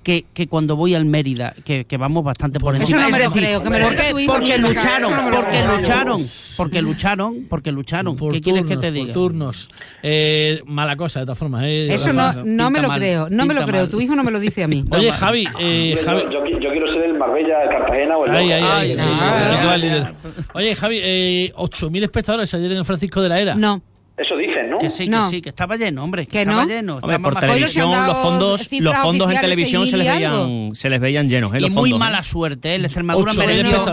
que, 0.05 0.27
que 0.33 0.47
cuando 0.47 0.77
voy 0.77 0.95
al 0.95 1.05
Mérida, 1.07 1.55
que, 1.65 1.85
que 1.85 1.97
vamos 1.97 2.23
bastante 2.23 2.61
por 2.61 2.75
Eso 2.77 2.83
encima. 2.83 3.01
no 3.03 3.09
me 3.11 3.19
lo 3.25 3.31
creo, 3.33 3.63
que 3.63 3.71
me 3.71 3.79
lo 3.81 3.87
¿por 3.87 3.97
qué? 3.97 4.25
porque 4.29 4.59
lucharon, 4.59 5.13
eso 5.13 5.33
porque 5.33 5.63
lucharon, 5.73 6.23
porque 6.57 6.83
lucharon, 6.83 7.47
porque 7.49 7.73
lucharon. 7.73 8.17
Por 8.17 8.33
¿Qué 8.33 8.41
quieres 8.41 8.63
que 8.63 8.75
turnos, 8.77 8.83
te 8.83 8.87
por 8.89 8.95
diga? 9.01 9.13
turnos. 9.13 9.71
Eh, 10.03 10.63
mala 10.67 10.95
cosa, 10.97 11.21
de 11.21 11.27
todas 11.27 11.39
formas. 11.39 11.65
eh, 11.65 11.89
Eso 11.93 12.13
no, 12.13 12.33
no 12.45 12.71
me 12.71 12.81
lo 12.81 12.89
mal, 12.89 13.01
creo, 13.01 13.29
no 13.31 13.47
me 13.47 13.55
lo 13.55 13.63
creo. 13.67 13.81
mal. 13.81 13.89
Tu 13.89 14.01
hijo 14.01 14.15
no 14.15 14.23
me 14.23 14.31
lo 14.31 14.39
dice 14.39 14.63
a 14.63 14.69
mí. 14.69 14.85
Oye, 14.91 15.11
Javi, 15.11 15.49
eh, 15.59 15.97
Yo- 15.99 16.05
Javi. 16.05 16.23
Yo, 16.33 16.45
yo 16.47 16.71
quiero 16.71 16.87
ser 16.93 17.03
el 17.05 17.19
Marbella, 17.19 17.63
el 17.65 17.69
Cartagena 17.71 18.17
o 18.17 18.27
el. 18.27 18.31
Ay, 18.31 19.81
líder. 19.81 20.15
Oye, 20.55 20.77
Javi, 20.77 20.99
eh, 21.03 21.53
8.000 21.57 22.03
espectadores 22.03 22.53
ayer 22.55 22.71
en 22.73 22.79
el 22.79 22.85
Francisco 22.85 23.21
de 23.23 23.29
la 23.29 23.41
Era. 23.41 23.55
No. 23.55 23.83
Eso 24.17 24.37
dicen, 24.37 24.71
¿no? 24.71 24.79
Que 24.79 24.91
sí, 24.91 25.09
No. 25.09 25.25
que 25.25 25.37
sí, 25.37 25.43
que 25.43 25.49
estaba 25.49 25.77
lleno, 25.77 26.05
hombre. 26.05 26.25
Que, 26.27 26.33
¿Que 26.33 26.41
estaba 26.43 26.63
no? 26.63 26.69
lleno. 26.69 26.97
Hombre, 27.03 27.19
por 27.19 27.35
televisión 27.41 27.91
los 27.91 28.17
fondos, 28.17 28.69
los 28.81 28.97
fondos 28.99 29.33
en 29.33 29.41
televisión 29.41 29.87
se 29.89 29.97
les 29.97 30.07
6.000 30.07 30.21
y 30.21 30.25
algo. 30.25 30.47
veían, 30.47 30.75
se 30.77 30.89
les 30.91 31.01
veían 31.01 31.29
llenos, 31.29 31.53
¿eh? 31.53 31.57
Y 31.59 31.61
los 31.63 31.71
muy 31.71 31.91
fondos, 31.91 31.99
mala 31.99 32.19
¿eh? 32.21 32.23
suerte, 32.23 32.69
¿eh? 32.71 32.75
el 32.77 32.85
Extremadura 32.85 33.33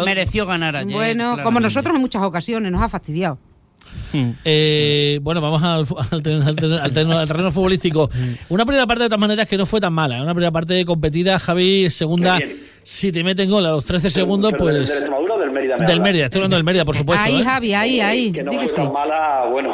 mereció, 0.06 0.46
ganar 0.46 0.76
ayer. 0.76 0.94
Bueno, 0.94 1.38
como 1.42 1.60
nosotros 1.60 1.96
en 1.96 2.02
muchas 2.02 2.22
ocasiones, 2.22 2.72
nos 2.72 2.82
ha 2.84 2.90
fastidiado. 2.90 3.40
Mm. 4.14 4.30
Eh, 4.46 5.20
bueno, 5.24 5.42
vamos 5.42 5.64
al, 5.64 5.86
al 6.12 6.22
terreno, 6.22 6.46
al 6.48 6.56
terreno- 6.94 7.18
al 7.18 7.28
terreno- 7.28 7.52
futbolístico. 7.52 8.10
Una 8.50 8.66
primera 8.66 8.86
parte, 8.86 9.04
de 9.04 9.10
todas 9.10 9.20
maneras, 9.20 9.48
que 9.48 9.58
no 9.58 9.66
fue 9.66 9.82
tan 9.82 9.92
mala. 9.94 10.22
Una 10.22 10.34
primera 10.34 10.52
parte 10.52 10.86
competida, 10.86 11.40
Javi, 11.40 11.90
segunda, 11.90 12.40
si 12.84 13.12
te 13.12 13.24
meten 13.24 13.50
gol 13.50 13.66
a 13.66 13.72
los 13.72 13.86
13 13.86 14.10
segundos, 14.12 14.52
Pero 14.52 14.66
¿Del, 14.66 14.74
del 14.76 14.84
pues... 14.84 14.92
Extremadura 14.92 15.36
o 15.36 15.40
del 15.40 15.52
Mérida? 15.52 15.78
Del? 15.78 16.00
Mérida, 16.02 16.26
estoy 16.26 16.40
hablando 16.40 16.56
del 16.58 16.64
Mérida, 16.64 16.86
por 16.86 16.96
supuesto. 16.96 17.24
ahí, 17.24 17.42
¿eh? 17.42 17.44
Javi, 17.44 17.74
ahí, 17.74 18.00
ahí. 18.02 18.32
Que 18.32 18.44
no 18.44 18.52
mala, 18.92 19.46
bueno, 19.52 19.74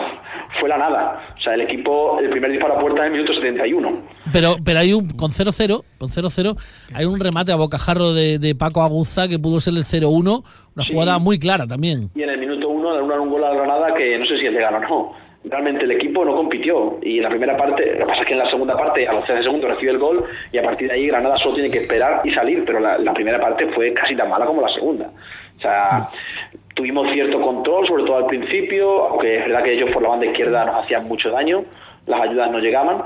fue 0.59 0.69
la 0.69 0.77
nada. 0.77 1.33
O 1.37 1.41
sea, 1.41 1.53
el 1.53 1.61
equipo, 1.61 2.19
el 2.19 2.29
primer 2.29 2.51
disparo 2.51 2.75
a 2.77 2.79
puerta 2.79 2.99
en 3.01 3.05
el 3.07 3.11
minuto 3.13 3.33
71. 3.33 4.01
Pero, 4.33 4.55
pero 4.63 4.79
hay 4.79 4.93
un, 4.93 5.09
con 5.11 5.31
0-0, 5.31 5.83
con 5.97 6.09
0-0, 6.09 6.57
hay 6.93 7.05
un 7.05 7.19
remate 7.19 7.51
a 7.51 7.55
bocajarro 7.55 8.13
de, 8.13 8.39
de 8.39 8.55
Paco 8.55 8.81
Aguza 8.83 9.27
que 9.27 9.39
pudo 9.39 9.59
ser 9.61 9.73
el 9.75 9.83
0-1, 9.83 10.43
una 10.75 10.83
Sí. 10.85 10.93
jugada 10.93 11.17
muy 11.19 11.39
clara 11.39 11.65
también. 11.65 12.09
Y 12.15 12.23
en 12.23 12.29
el 12.29 12.37
minuto 12.39 12.69
1 12.69 13.07
le 13.07 13.19
un 13.19 13.29
gol 13.29 13.43
a 13.43 13.53
Granada 13.53 13.93
que 13.95 14.17
no 14.17 14.25
sé 14.25 14.37
si 14.37 14.45
es 14.45 14.53
legal 14.53 14.75
o 14.75 14.79
no. 14.79 15.13
Realmente 15.45 15.85
el 15.85 15.91
equipo 15.91 16.25
no 16.25 16.35
compitió 16.35 16.99
y 17.01 17.17
en 17.17 17.23
la 17.23 17.29
primera 17.29 17.55
parte, 17.55 17.93
lo 17.93 17.99
que 17.99 18.05
pasa 18.05 18.21
es 18.21 18.27
que 18.27 18.33
en 18.33 18.39
la 18.39 18.49
segunda 18.49 18.75
parte 18.75 19.07
a 19.07 19.13
los 19.13 19.23
13 19.25 19.43
segundos 19.43 19.69
recibe 19.71 19.91
el 19.93 19.97
gol 19.97 20.25
y 20.51 20.57
a 20.57 20.63
partir 20.63 20.89
de 20.89 20.95
ahí 20.95 21.07
Granada 21.07 21.37
solo 21.37 21.55
tiene 21.55 21.69
que 21.71 21.77
esperar 21.79 22.21
y 22.25 22.31
salir, 22.31 22.63
pero 22.65 22.79
la, 22.81 22.97
la 22.97 23.13
primera 23.13 23.39
parte 23.39 23.65
fue 23.67 23.93
casi 23.93 24.13
tan 24.15 24.29
mala 24.29 24.45
como 24.45 24.61
la 24.61 24.67
segunda. 24.69 25.09
O 25.57 25.61
sea, 25.61 26.09
tuvimos 26.77 27.11
cierto 27.11 27.41
control, 27.41 27.85
sobre 27.85 28.03
todo 28.05 28.17
al 28.17 28.27
principio, 28.27 29.07
aunque 29.09 29.39
es 29.39 29.45
verdad 29.45 29.63
que 29.63 29.73
ellos 29.73 29.89
por 29.91 30.01
la 30.03 30.09
banda 30.09 30.27
izquierda 30.27 30.63
nos 30.63 30.75
hacían 30.85 31.05
mucho 31.07 31.29
daño, 31.31 31.63
las 32.05 32.21
ayudas 32.21 32.49
no 32.51 32.59
llegaban, 32.59 33.01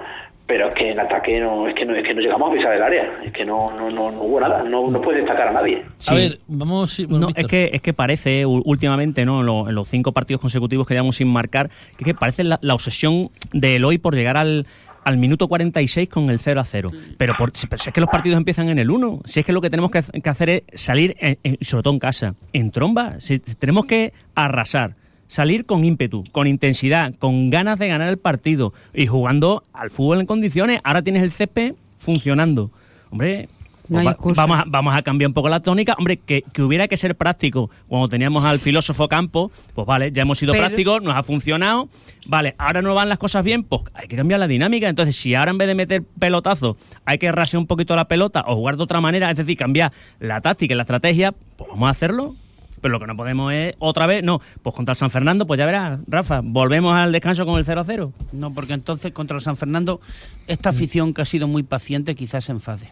pero 0.46 0.68
es 0.68 0.76
que 0.76 0.92
en 0.92 1.00
ataque 1.00 1.40
no, 1.40 1.66
es 1.68 1.74
que 1.74 1.86
no, 1.86 1.96
es 1.96 2.04
que 2.06 2.14
no 2.14 2.20
llegamos 2.20 2.52
a 2.52 2.54
pisar 2.54 2.74
el 2.76 2.84
área, 2.84 3.22
es 3.24 3.32
que 3.32 3.46
no, 3.46 3.72
no, 3.72 3.90
no, 3.90 4.12
no 4.12 4.22
hubo 4.24 4.40
nada, 4.42 4.64
no, 4.64 4.92
no 4.92 5.02
puedes 5.02 5.22
destacar 5.24 5.48
a 5.48 5.52
nadie. 5.54 5.82
A 6.10 6.14
ver, 6.14 6.40
vamos... 6.48 6.92
sí, 6.92 7.06
bueno, 7.06 7.28
No, 7.28 7.34
es 7.36 7.48
que, 7.48 7.70
es 7.74 7.82
que 7.82 7.94
parece 7.94 8.46
u- 8.46 8.62
últimamente, 8.66 9.24
¿no? 9.26 9.40
En, 9.40 9.46
lo- 9.46 9.70
en 9.70 9.76
los 9.76 9.88
cinco 9.88 10.12
partidos 10.12 10.42
consecutivos 10.42 10.86
que 10.86 10.94
llevamos 10.94 11.16
sin 11.16 11.30
marcar, 11.30 11.70
que, 11.98 12.04
que 12.04 12.14
parece 12.14 12.44
la, 12.44 12.60
la 12.62 12.74
obsesión 12.74 13.30
de 13.54 13.78
Eloy 13.78 13.98
por 13.98 14.14
llegar 14.14 14.36
al, 14.36 14.66
al 15.04 15.18
minuto 15.18 15.48
46 15.48 16.10
con 16.10 16.30
el 16.30 16.40
0 16.40 16.62
a 16.62 16.66
0. 16.66 16.90
Pero, 17.18 17.36
por, 17.38 17.52
si, 17.56 17.68
pero 17.68 17.82
si 17.82 17.90
es 17.90 17.94
que 17.94 18.02
los 18.02 18.10
partidos 18.10 18.38
empiezan 18.38 18.70
en 18.70 18.80
el 18.80 18.90
1, 18.92 19.22
si 19.26 19.40
es 19.40 19.46
que 19.46 19.54
lo 19.54 19.62
que 19.62 19.70
tenemos 19.70 19.92
que, 19.92 20.00
hac- 20.00 20.22
que 20.22 20.30
hacer 20.30 20.50
es 20.50 20.64
salir, 20.74 21.16
en- 21.20 21.38
en- 21.44 21.58
sobre 21.62 21.84
todo 21.84 21.94
en 21.94 22.00
casa, 22.00 22.36
en 22.54 22.72
tromba, 22.72 23.20
si, 23.20 23.42
si 23.44 23.56
tenemos 23.56 23.86
que 23.86 24.14
arrasar. 24.36 24.96
Salir 25.28 25.66
con 25.66 25.86
ímpetu, 25.86 26.26
con 26.34 26.46
intensidad, 26.46 27.14
con 27.18 27.50
ganas 27.50 27.80
de 27.80 27.88
ganar 27.88 28.10
el 28.10 28.18
partido 28.18 28.74
y 28.94 29.08
jugando 29.08 29.64
al 29.72 29.90
fútbol 29.90 30.20
en 30.20 30.26
condiciones. 30.26 30.82
Ahora 30.84 31.02
tienes 31.04 31.24
el 31.24 31.32
césped 31.32 31.74
funcionando. 32.00 32.70
Hombre, 33.12 33.48
No 33.92 34.00
hay 34.00 34.16
pues 34.18 34.38
va- 34.38 34.44
vamos, 34.44 34.60
a, 34.60 34.64
vamos 34.68 34.96
a 34.96 35.02
cambiar 35.02 35.28
un 35.30 35.34
poco 35.34 35.50
la 35.50 35.60
tónica. 35.60 35.96
Hombre, 35.98 36.18
que, 36.18 36.44
que 36.54 36.62
hubiera 36.64 36.88
que 36.88 36.98
ser 36.98 37.16
práctico. 37.16 37.70
Cuando 37.88 38.08
teníamos 38.10 38.44
al 38.46 38.60
filósofo 38.60 39.08
Campo, 39.08 39.52
pues 39.76 39.86
vale, 39.86 40.12
ya 40.12 40.22
hemos 40.24 40.38
sido 40.38 40.54
Pero- 40.54 40.66
prácticos, 40.66 41.02
nos 41.04 41.16
ha 41.16 41.24
funcionado. 41.24 41.90
Vale, 42.26 42.56
ahora 42.58 42.82
no 42.82 42.94
van 42.94 43.10
las 43.10 43.18
cosas 43.18 43.44
bien, 43.44 43.64
pues 43.64 43.82
hay 43.94 44.08
que 44.08 44.16
cambiar 44.16 44.40
la 44.40 44.48
dinámica. 44.48 44.88
Entonces, 44.88 45.16
si 45.16 45.36
ahora 45.36 45.52
en 45.52 45.58
vez 45.58 45.68
de 45.68 45.76
meter 45.76 46.04
pelotazos 46.20 46.78
hay 47.06 47.18
que 47.18 47.32
rasear 47.32 47.60
un 47.60 47.68
poquito 47.68 47.96
la 47.96 48.06
pelota 48.08 48.44
o 48.48 48.56
jugar 48.56 48.78
de 48.78 48.84
otra 48.84 49.02
manera, 49.02 49.30
es 49.30 49.38
decir, 49.38 49.58
cambiar 49.58 49.92
la 50.20 50.40
táctica 50.42 50.74
y 50.74 50.78
la 50.78 50.84
estrategia, 50.84 51.34
pues 51.58 51.70
vamos 51.70 51.88
a 51.88 51.92
hacerlo. 51.92 52.36
Pero 52.80 52.94
lo 52.94 53.00
que 53.00 53.06
no 53.06 53.16
podemos 53.16 53.54
es 53.54 53.76
otra 53.78 54.08
vez, 54.08 54.24
no, 54.24 54.42
pues 54.64 54.76
contra 54.76 54.94
el 54.94 54.96
San 54.96 55.12
Fernando, 55.12 55.46
pues 55.46 55.60
ya 55.60 55.68
verás, 55.68 56.00
Rafa, 56.08 56.42
volvemos 56.44 56.96
al 56.96 57.12
descanso 57.12 57.46
con 57.46 57.60
el 57.60 57.66
0 57.66 57.82
a 57.82 57.86
0. 57.86 58.12
No, 58.32 58.52
porque 58.54 58.74
entonces 58.74 59.12
contra 59.12 59.36
el 59.38 59.42
San 59.44 59.56
Fernando, 59.56 60.02
esta 60.48 60.70
afición 60.70 61.14
que 61.14 61.22
ha 61.22 61.26
sido 61.26 61.48
muy 61.48 61.62
paciente 61.62 62.16
quizás 62.16 62.46
se 62.46 62.52
enfade. 62.54 62.90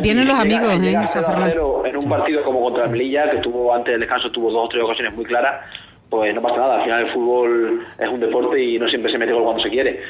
Vienen 0.00 0.26
los 0.28 0.42
Llega- 0.44 0.56
amigos, 0.58 0.80
llega 0.82 1.00
¿eh? 1.02 1.04
a 1.04 1.06
San 1.06 1.22
0 1.24 1.26
a 1.26 1.30
Fernando. 1.32 1.80
0 1.82 1.86
en 1.86 1.96
un 1.96 2.08
partido 2.08 2.42
como 2.44 2.60
contra 2.62 2.84
el 2.84 2.90
Melilla, 2.90 3.30
que 3.30 3.38
tuvo 3.38 3.74
antes 3.74 3.92
del 3.92 4.00
descanso 4.00 4.30
tuvo 4.30 4.50
dos 4.50 4.66
o 4.66 4.68
tres 4.68 4.82
ocasiones 4.84 5.14
muy 5.14 5.24
claras, 5.24 5.64
pues 6.10 6.34
no 6.34 6.42
pasa 6.42 6.56
nada. 6.56 6.76
Al 6.76 6.82
final 6.84 7.06
el 7.06 7.12
fútbol 7.12 7.86
es 7.98 8.08
un 8.08 8.20
deporte 8.20 8.62
y 8.62 8.78
no 8.78 8.88
siempre 8.88 9.10
se 9.12 9.18
mete 9.18 9.32
gol 9.32 9.44
cuando 9.44 9.62
se 9.62 9.70
quiere. 9.70 10.00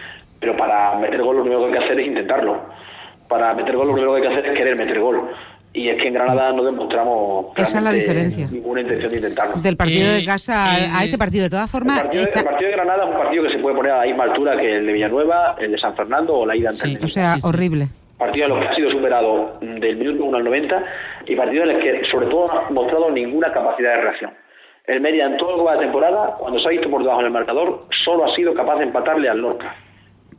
Pero 0.41 0.57
para 0.57 0.97
meter 0.99 1.23
gol 1.23 1.37
lo 1.37 1.43
único 1.43 1.61
que 1.61 1.67
hay 1.67 1.73
que 1.79 1.85
hacer 1.85 2.01
es 2.01 2.07
intentarlo. 2.07 2.61
Para 3.29 3.55
meter 3.55 3.77
gol 3.77 3.87
lo 3.89 3.93
único 3.95 4.11
que 4.15 4.17
hay 4.17 4.23
que 4.23 4.29
hacer 4.35 4.47
es 4.53 4.59
querer 4.59 4.77
meter 4.77 4.99
gol. 5.01 5.23
Y 5.75 5.89
es 5.89 6.03
que 6.03 6.09
en 6.09 6.15
Granada 6.15 6.53
no 6.53 6.65
demostramos 6.65 7.47
Esa 7.57 7.79
es 7.79 7.85
la 7.85 7.93
diferencia. 7.93 8.47
ninguna 8.51 8.83
intención 8.83 9.11
de 9.11 9.17
intentarlo. 9.17 9.57
Del 9.57 9.77
partido 9.77 10.13
de 10.13 10.23
casa 10.25 10.79
eh, 10.79 10.91
a 10.93 11.03
este 11.05 11.17
partido. 11.17 11.45
De 11.45 11.51
todas 11.51 11.65
El 11.65 11.71
formas, 11.71 12.01
partido, 12.03 12.25
de- 12.25 12.29
está- 12.29 12.41
el 12.41 12.45
partido 12.47 12.71
de 12.71 12.77
Granada 12.77 13.05
es 13.05 13.11
un 13.11 13.17
partido 13.17 13.43
que 13.45 13.51
se 13.53 13.59
puede 13.59 13.77
poner 13.77 13.93
a 13.93 13.99
la 14.01 14.05
misma 14.05 14.25
altura 14.25 14.57
que 14.59 14.77
el 14.77 14.87
de 14.87 14.93
Villanueva, 14.93 15.57
el 15.59 15.73
de 15.73 15.79
San 15.79 15.95
Fernando 15.97 16.35
o 16.35 16.45
la 16.47 16.55
ida 16.57 16.71
ante 16.71 16.87
el 16.89 16.99
Sí, 16.99 17.05
o 17.05 17.09
sea, 17.09 17.37
horrible. 17.43 17.89
Partido 18.23 18.47
en 18.47 18.51
los 18.53 18.61
que 18.61 18.69
ha 18.69 18.75
sido 18.75 18.91
superado 18.91 19.59
mm, 19.61 19.79
del 19.81 19.97
minuto 19.97 20.25
1 20.25 20.37
al 20.37 20.45
90 20.45 20.85
y 21.27 21.35
partido 21.35 21.65
en 21.65 21.71
el 21.71 21.79
que 21.81 22.05
sobre 22.05 22.27
todo 22.27 22.47
no 22.47 22.59
ha 22.59 22.71
mostrado 22.71 23.11
ninguna 23.11 23.53
capacidad 23.53 23.95
de 23.95 24.01
reacción. 24.01 24.31
El 24.87 25.01
Mérida 25.01 25.27
en 25.27 25.37
todo 25.37 25.57
lo 25.57 25.79
temporada, 25.79 26.37
cuando 26.39 26.59
se 26.59 26.67
ha 26.67 26.71
visto 26.71 26.91
por 26.91 27.03
debajo 27.03 27.23
del 27.23 27.31
marcador, 27.31 27.87
solo 27.91 28.25
ha 28.25 28.35
sido 28.35 28.55
capaz 28.55 28.79
de 28.79 28.85
empatarle 28.85 29.29
al 29.29 29.39
Lorca. 29.39 29.75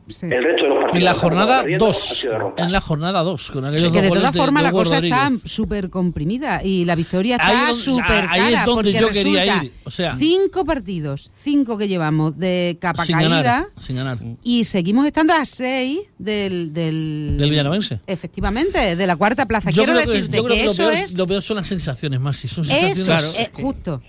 Sí. 0.06 0.26
El 0.26 0.44
resto 0.44 0.64
de 0.64 0.68
los 0.68 0.78
partidos 0.84 0.96
En 0.98 1.04
la 1.04 1.14
jornada 1.14 1.60
perdiendo 1.62 1.84
han 1.86 1.88
2. 1.92 1.96
sido 1.98 2.32
derrotas. 2.34 2.64
En 2.66 2.72
la 2.72 2.80
jornada 2.82 3.22
2, 3.22 3.50
con 3.52 3.64
aquellos 3.64 3.92
Que 3.92 4.02
de 4.02 4.10
todas 4.10 4.36
formas 4.36 4.62
la 4.62 4.72
cosa 4.72 4.98
está 4.98 5.30
súper 5.44 5.88
comprimida 5.90 6.62
y 6.62 6.84
la 6.84 6.94
victoria 6.94 7.36
está 7.36 7.52
es 7.52 7.68
donde- 7.68 7.82
súper 7.84 8.26
ahí 8.28 8.40
es 8.40 8.54
cara 8.54 8.66
donde 8.66 8.92
porque 8.92 9.00
yo 9.00 9.08
quería 9.08 9.62
ir, 9.64 9.72
o 9.84 9.90
sea- 9.90 10.14
cinco 10.18 10.64
partidos, 10.66 11.30
cinco 11.42 11.78
que 11.78 11.88
llevamos 11.88 12.38
de 12.38 12.76
capa 12.80 13.04
Sin 13.04 13.16
caída 13.16 13.42
ganar, 13.42 13.66
sin 13.80 13.96
ganar. 13.96 14.18
y 14.42 14.64
seguimos 14.64 15.06
estando 15.06 15.32
a 15.32 15.44
seis 15.46 16.00
del 16.18 16.72
del, 16.74 17.36
Del 17.38 17.50
Villanovense. 17.50 18.00
Efectivamente, 18.06 18.96
de 18.96 19.06
la 19.06 19.16
cuarta 19.16 19.46
plaza. 19.46 19.70
Yo 19.70 19.84
Quiero 19.84 19.98
que- 20.00 20.06
decirte 20.06 20.36
yo 20.36 20.42
que, 20.44 20.48
creo 20.54 20.64
que 20.66 20.70
eso 20.70 20.82
lo 20.82 20.88
peor, 20.90 21.00
es 21.04 21.14
lo 21.14 21.26
peor 21.26 21.42
son 21.42 21.56
las 21.56 21.66
sensaciones, 21.66 22.20
más 22.20 22.36
si 22.36 22.48
son 22.48 22.64
sensaciones. 22.64 22.98
eso 23.24 23.38
es 23.38 23.50
justo. 23.54 24.02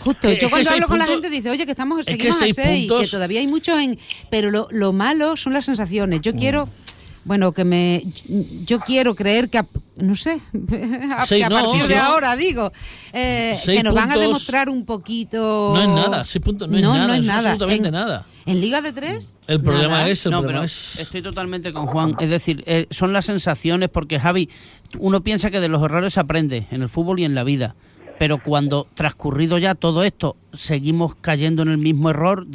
Justo, 0.00 0.32
yo 0.32 0.50
cuando 0.50 0.70
hablo 0.70 0.86
con 0.88 0.98
la 0.98 1.06
gente 1.06 1.30
dice, 1.30 1.50
oye, 1.50 1.64
que 1.64 1.72
estamos, 1.72 2.00
es 2.00 2.06
que 2.06 2.12
seguimos 2.32 2.38
seis 2.38 2.58
a 2.58 2.62
seis, 2.62 2.88
puntos- 2.88 3.00
que 3.02 3.08
todavía 3.10 3.40
hay 3.40 3.46
mucho 3.46 3.78
en... 3.78 3.98
Pero 4.30 4.50
lo, 4.50 4.68
lo 4.70 4.92
malo 4.92 5.36
son 5.36 5.52
las 5.52 5.64
sensaciones. 5.64 6.20
Mm. 6.20 6.22
Yo 6.22 6.34
quiero, 6.34 6.68
bueno, 7.24 7.52
que 7.52 7.64
me... 7.64 8.02
Yo 8.64 8.80
quiero 8.80 9.14
creer 9.14 9.48
que, 9.50 9.58
a- 9.58 9.66
no 9.96 10.16
sé, 10.16 10.40
a, 11.16 11.26
Seis, 11.26 11.40
que 11.40 11.44
a 11.44 11.48
no, 11.50 11.56
partir 11.66 11.86
de 11.86 11.96
ahora, 11.96 12.34
digo, 12.36 12.72
eh, 13.12 13.58
que 13.64 13.82
nos 13.82 13.92
van 13.94 14.10
a 14.10 14.16
demostrar 14.16 14.68
un 14.70 14.86
poquito... 14.86 15.72
No 15.74 15.80
es 15.82 15.88
nada, 15.88 16.24
seis 16.24 16.42
puntos 16.42 16.68
no 16.68 16.76
es 16.78 16.82
nada, 16.82 17.06
no 17.06 17.12
es 17.12 17.20
es 17.20 17.26
nada. 17.26 17.50
absolutamente 17.50 17.88
en, 17.88 17.94
nada. 17.94 18.26
¿En 18.46 18.60
Liga 18.60 18.80
de 18.80 18.92
Tres? 18.94 19.34
El 19.46 19.60
problema 19.60 19.98
Nada. 19.98 20.08
es, 20.08 20.24
el 20.24 20.32
no, 20.32 20.38
problema 20.40 20.60
pero 20.60 20.64
es... 20.64 20.98
estoy 20.98 21.20
totalmente 21.22 21.72
con 21.72 21.86
Juan. 21.86 22.16
Es 22.20 22.30
decir, 22.30 22.64
eh, 22.66 22.86
son 22.90 23.12
las 23.12 23.26
sensaciones 23.26 23.90
porque, 23.90 24.18
Javi, 24.18 24.48
uno 24.98 25.22
piensa 25.22 25.50
que 25.50 25.60
de 25.60 25.68
los 25.68 25.82
errores 25.82 26.14
se 26.14 26.20
aprende 26.20 26.66
en 26.70 26.80
el 26.82 26.88
fútbol 26.88 27.20
y 27.20 27.24
en 27.24 27.34
la 27.34 27.44
vida. 27.44 27.74
Pero 28.20 28.36
cuando 28.36 28.86
transcurrido 28.92 29.56
ya 29.56 29.74
todo 29.74 30.04
esto 30.04 30.36
seguimos 30.52 31.14
cayendo 31.14 31.62
en 31.62 31.70
el 31.70 31.78
mismo 31.78 32.10
error, 32.10 32.46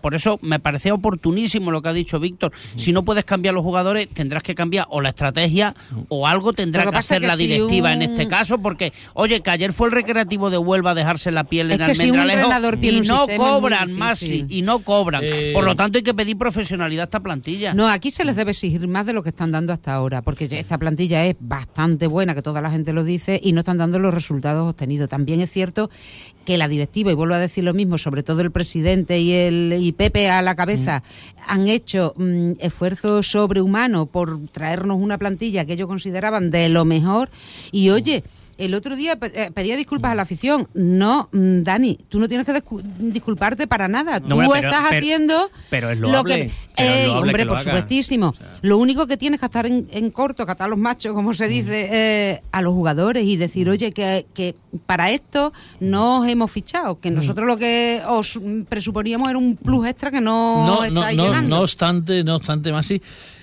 por 0.00 0.14
eso 0.14 0.38
me 0.42 0.58
parece 0.58 0.92
oportunísimo 0.92 1.70
lo 1.70 1.82
que 1.82 1.88
ha 1.88 1.92
dicho 1.92 2.18
Víctor. 2.20 2.52
Si 2.76 2.92
no 2.92 3.02
puedes 3.04 3.24
cambiar 3.24 3.54
los 3.54 3.62
jugadores, 3.62 4.08
tendrás 4.08 4.42
que 4.42 4.54
cambiar 4.54 4.86
o 4.90 5.00
la 5.00 5.10
estrategia 5.10 5.74
o 6.08 6.26
algo 6.26 6.52
tendrá 6.52 6.86
que, 6.86 6.96
hacer 6.96 7.20
que 7.20 7.26
la 7.26 7.36
si 7.36 7.46
directiva 7.46 7.92
en 7.92 8.02
este 8.02 8.28
caso, 8.28 8.58
porque, 8.58 8.92
oye, 9.14 9.40
que 9.40 9.50
ayer 9.50 9.72
fue 9.72 9.88
el 9.88 9.92
recreativo 9.92 10.50
de 10.50 10.58
Huelva 10.58 10.92
a 10.92 10.94
dejarse 10.94 11.30
la 11.30 11.44
piel 11.44 11.72
en 11.72 11.80
Es 11.80 11.88
que 11.88 11.94
si 11.94 12.10
un 12.10 12.18
Almendralejo 12.18 12.48
entrenador 12.48 12.76
tiene 12.78 12.98
y 12.98 13.00
un 13.00 13.06
no 13.06 13.26
cobran 13.36 13.92
más 13.92 14.20
difícil. 14.20 14.46
y 14.50 14.62
no 14.62 14.80
cobran. 14.80 15.22
Eh, 15.24 15.50
Por 15.54 15.64
lo 15.64 15.76
tanto, 15.76 15.98
hay 15.98 16.02
que 16.02 16.14
pedir 16.14 16.36
profesionalidad 16.36 17.02
a 17.02 17.04
esta 17.04 17.20
plantilla. 17.20 17.74
No, 17.74 17.88
aquí 17.88 18.10
se 18.10 18.24
les 18.24 18.36
debe 18.36 18.52
exigir 18.52 18.86
más 18.88 19.06
de 19.06 19.12
lo 19.12 19.22
que 19.22 19.30
están 19.30 19.52
dando 19.52 19.72
hasta 19.72 19.94
ahora, 19.94 20.22
porque 20.22 20.48
esta 20.50 20.78
plantilla 20.78 21.24
es 21.26 21.36
bastante 21.40 22.06
buena, 22.06 22.34
que 22.34 22.42
toda 22.42 22.60
la 22.60 22.70
gente 22.70 22.92
lo 22.92 23.04
dice, 23.04 23.40
y 23.42 23.52
no 23.52 23.60
están 23.60 23.78
dando 23.78 23.98
los 23.98 24.12
resultados 24.14 24.68
obtenidos. 24.68 25.08
También 25.08 25.40
es 25.40 25.50
cierto 25.50 25.90
que 26.44 26.58
la 26.58 26.68
directiva, 26.68 27.12
y 27.12 27.14
vuelvo 27.14 27.34
a 27.34 27.38
decir 27.38 27.64
lo 27.64 27.74
mismo, 27.74 27.98
sobre 27.98 28.22
todo 28.22 28.40
el 28.40 28.50
presidente 28.50 29.20
y 29.20 29.32
el 29.32 29.76
y 29.78 29.89
Pepe 29.92 30.30
a 30.30 30.42
la 30.42 30.54
cabeza, 30.54 31.02
han 31.46 31.68
hecho 31.68 32.14
mm, 32.16 32.52
esfuerzos 32.60 33.30
sobrehumanos 33.30 34.08
por 34.08 34.48
traernos 34.48 34.98
una 35.00 35.18
plantilla 35.18 35.64
que 35.64 35.74
ellos 35.74 35.88
consideraban 35.88 36.50
de 36.50 36.68
lo 36.68 36.84
mejor. 36.84 37.30
Y 37.72 37.90
oye, 37.90 38.24
el 38.60 38.74
otro 38.74 38.94
día 38.96 39.18
eh, 39.34 39.50
pedía 39.54 39.76
disculpas 39.76 40.12
a 40.12 40.14
la 40.14 40.22
afición. 40.22 40.68
No, 40.74 41.28
mm, 41.32 41.62
Dani, 41.62 41.98
tú 42.08 42.18
no 42.20 42.28
tienes 42.28 42.46
que 42.46 42.52
discu- 42.52 42.82
disculparte 42.98 43.66
para 43.66 43.88
nada. 43.88 44.20
No, 44.20 44.28
tú 44.28 44.36
pero- 44.38 44.54
estás 44.54 44.84
pero- 44.88 44.98
haciendo 44.98 45.50
pero 45.70 45.90
es 45.90 45.98
lo 45.98 46.24
que... 46.24 46.50
es 46.76 47.08
hombre, 47.08 47.32
que 47.38 47.44
lo 47.44 47.50
por 47.50 47.58
haga. 47.58 47.64
supuestísimo. 47.72 48.34
Lo 48.62 48.78
único 48.78 49.06
que 49.06 49.16
tienes 49.16 49.40
que 49.40 49.46
estar 49.46 49.66
en, 49.66 49.86
en 49.90 50.10
corto, 50.10 50.46
catar 50.46 50.68
los 50.70 50.78
machos, 50.78 51.14
como 51.14 51.34
se 51.34 51.48
dice, 51.48 51.88
eh, 51.90 52.42
a 52.52 52.62
los 52.62 52.72
jugadores 52.72 53.24
y 53.24 53.36
decir, 53.36 53.68
oye, 53.68 53.92
que, 53.92 54.26
que 54.34 54.54
para 54.86 55.10
esto 55.10 55.52
no 55.80 56.20
os 56.20 56.28
hemos 56.28 56.50
fichado, 56.50 57.00
que 57.00 57.10
nosotros 57.10 57.46
lo 57.46 57.56
que 57.56 58.00
os 58.08 58.40
mm, 58.40 58.62
presuponíamos 58.62 59.28
era 59.30 59.38
un 59.38 59.56
plus 59.56 59.86
extra 59.86 60.10
que 60.10 60.20
no, 60.20 60.66
no, 60.66 60.76
no, 60.90 61.00
estáis 61.00 61.16
no, 61.16 61.24
llegando. 61.26 61.56
no 61.56 61.62
obstante, 61.62 62.24
no 62.24 62.36
obstante, 62.36 62.72
Masi, 62.72 63.00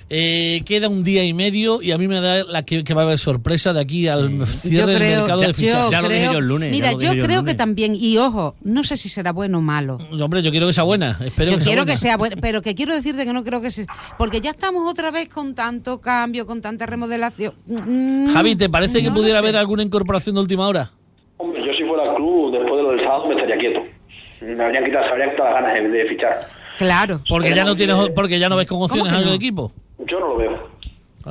eh, 0.09 0.62
queda 0.65 0.88
un 0.88 1.03
día 1.03 1.24
y 1.25 1.33
medio 1.33 1.81
y 1.81 1.91
a 1.91 1.97
mí 1.97 2.07
me 2.07 2.21
da 2.21 2.43
la 2.45 2.63
que, 2.63 2.83
que 2.86 2.93
va 2.93 3.01
a 3.01 3.05
haber 3.05 3.19
sorpresa 3.19 3.74
de 3.74 3.81
aquí 3.81 4.07
al 4.07 4.47
cierre 4.47 5.06
creo, 5.07 5.19
mercado 5.21 5.41
yo 5.41 5.47
de 5.47 5.53
fichajes. 5.53 5.91
Ya 5.91 6.01
lo 6.01 6.07
dije 6.09 6.19
creo- 6.21 6.31
yo 6.33 6.37
el 6.39 6.47
lunes, 6.47 6.67
ya 6.69 6.71
Mira, 6.71 6.91
yo 6.93 7.23
creo 7.25 7.43
que 7.43 7.53
también, 7.55 7.95
y 7.95 8.17
ojo, 8.17 8.55
no 8.63 8.83
sé 8.83 8.97
si 8.97 9.09
será 9.09 9.31
bueno 9.31 9.57
o 9.57 9.61
malo. 9.61 9.97
Hombre, 10.21 10.41
yo 10.41 10.51
quiero 10.51 10.67
que 10.67 10.73
sea 10.73 10.83
buena. 10.83 11.17
Espero 11.23 11.51
Yo 11.51 11.57
que 11.57 11.63
quiero 11.63 11.83
sea 11.85 11.93
que 11.93 11.97
sea 11.97 12.17
bueno, 12.17 12.35
pero 12.41 12.61
que 12.61 12.75
quiero 12.75 12.93
decirte 12.93 13.25
que 13.25 13.33
no 13.33 13.43
creo 13.43 13.61
que 13.61 13.71
sea. 13.71 13.85
Porque 14.17 14.41
ya 14.41 14.51
estamos 14.51 14.89
otra 14.89 15.11
vez 15.11 15.29
con 15.29 15.55
tanto 15.55 15.99
cambio, 16.01 16.45
con 16.45 16.61
tanta 16.61 16.85
remodelación. 16.85 17.53
Mm, 17.65 18.33
Javi, 18.33 18.55
¿te 18.55 18.69
parece 18.69 19.01
que 19.01 19.09
no 19.09 19.15
pudiera 19.15 19.39
sé. 19.39 19.45
haber 19.47 19.55
alguna 19.57 19.83
incorporación 19.83 20.35
de 20.35 20.41
última 20.41 20.67
hora? 20.67 20.91
Hombre, 21.37 21.61
yo 21.65 21.71
si 21.73 21.83
fuera 21.83 22.09
al 22.09 22.15
club, 22.15 22.51
después 22.51 22.75
de 22.77 22.83
lo 22.83 22.89
del 22.91 22.99
sábado, 23.01 23.27
me 23.27 23.35
estaría 23.35 23.57
quieto. 23.57 23.79
Me 24.41 24.63
habrían 24.63 24.85
quitado, 24.85 25.05
se 25.05 25.11
habrían 25.11 25.31
quitado 25.31 25.49
las 25.51 25.61
ganas 25.63 25.73
de, 25.83 25.89
de 25.89 26.09
fichar. 26.09 26.31
Claro. 26.77 27.21
Porque 27.27 27.53
ya 27.55 27.63
no 27.63 27.75
tienes, 27.75 27.95
porque 28.15 28.39
ya 28.39 28.49
no 28.49 28.55
ves 28.55 28.67
con 28.67 28.81
opciones 28.81 29.11
que 29.11 29.17
al 29.19 29.25
no? 29.25 29.33
equipo. 29.33 29.71
Yo 30.07 30.19
no 30.19 30.27
lo 30.29 30.37
veo. 30.37 30.76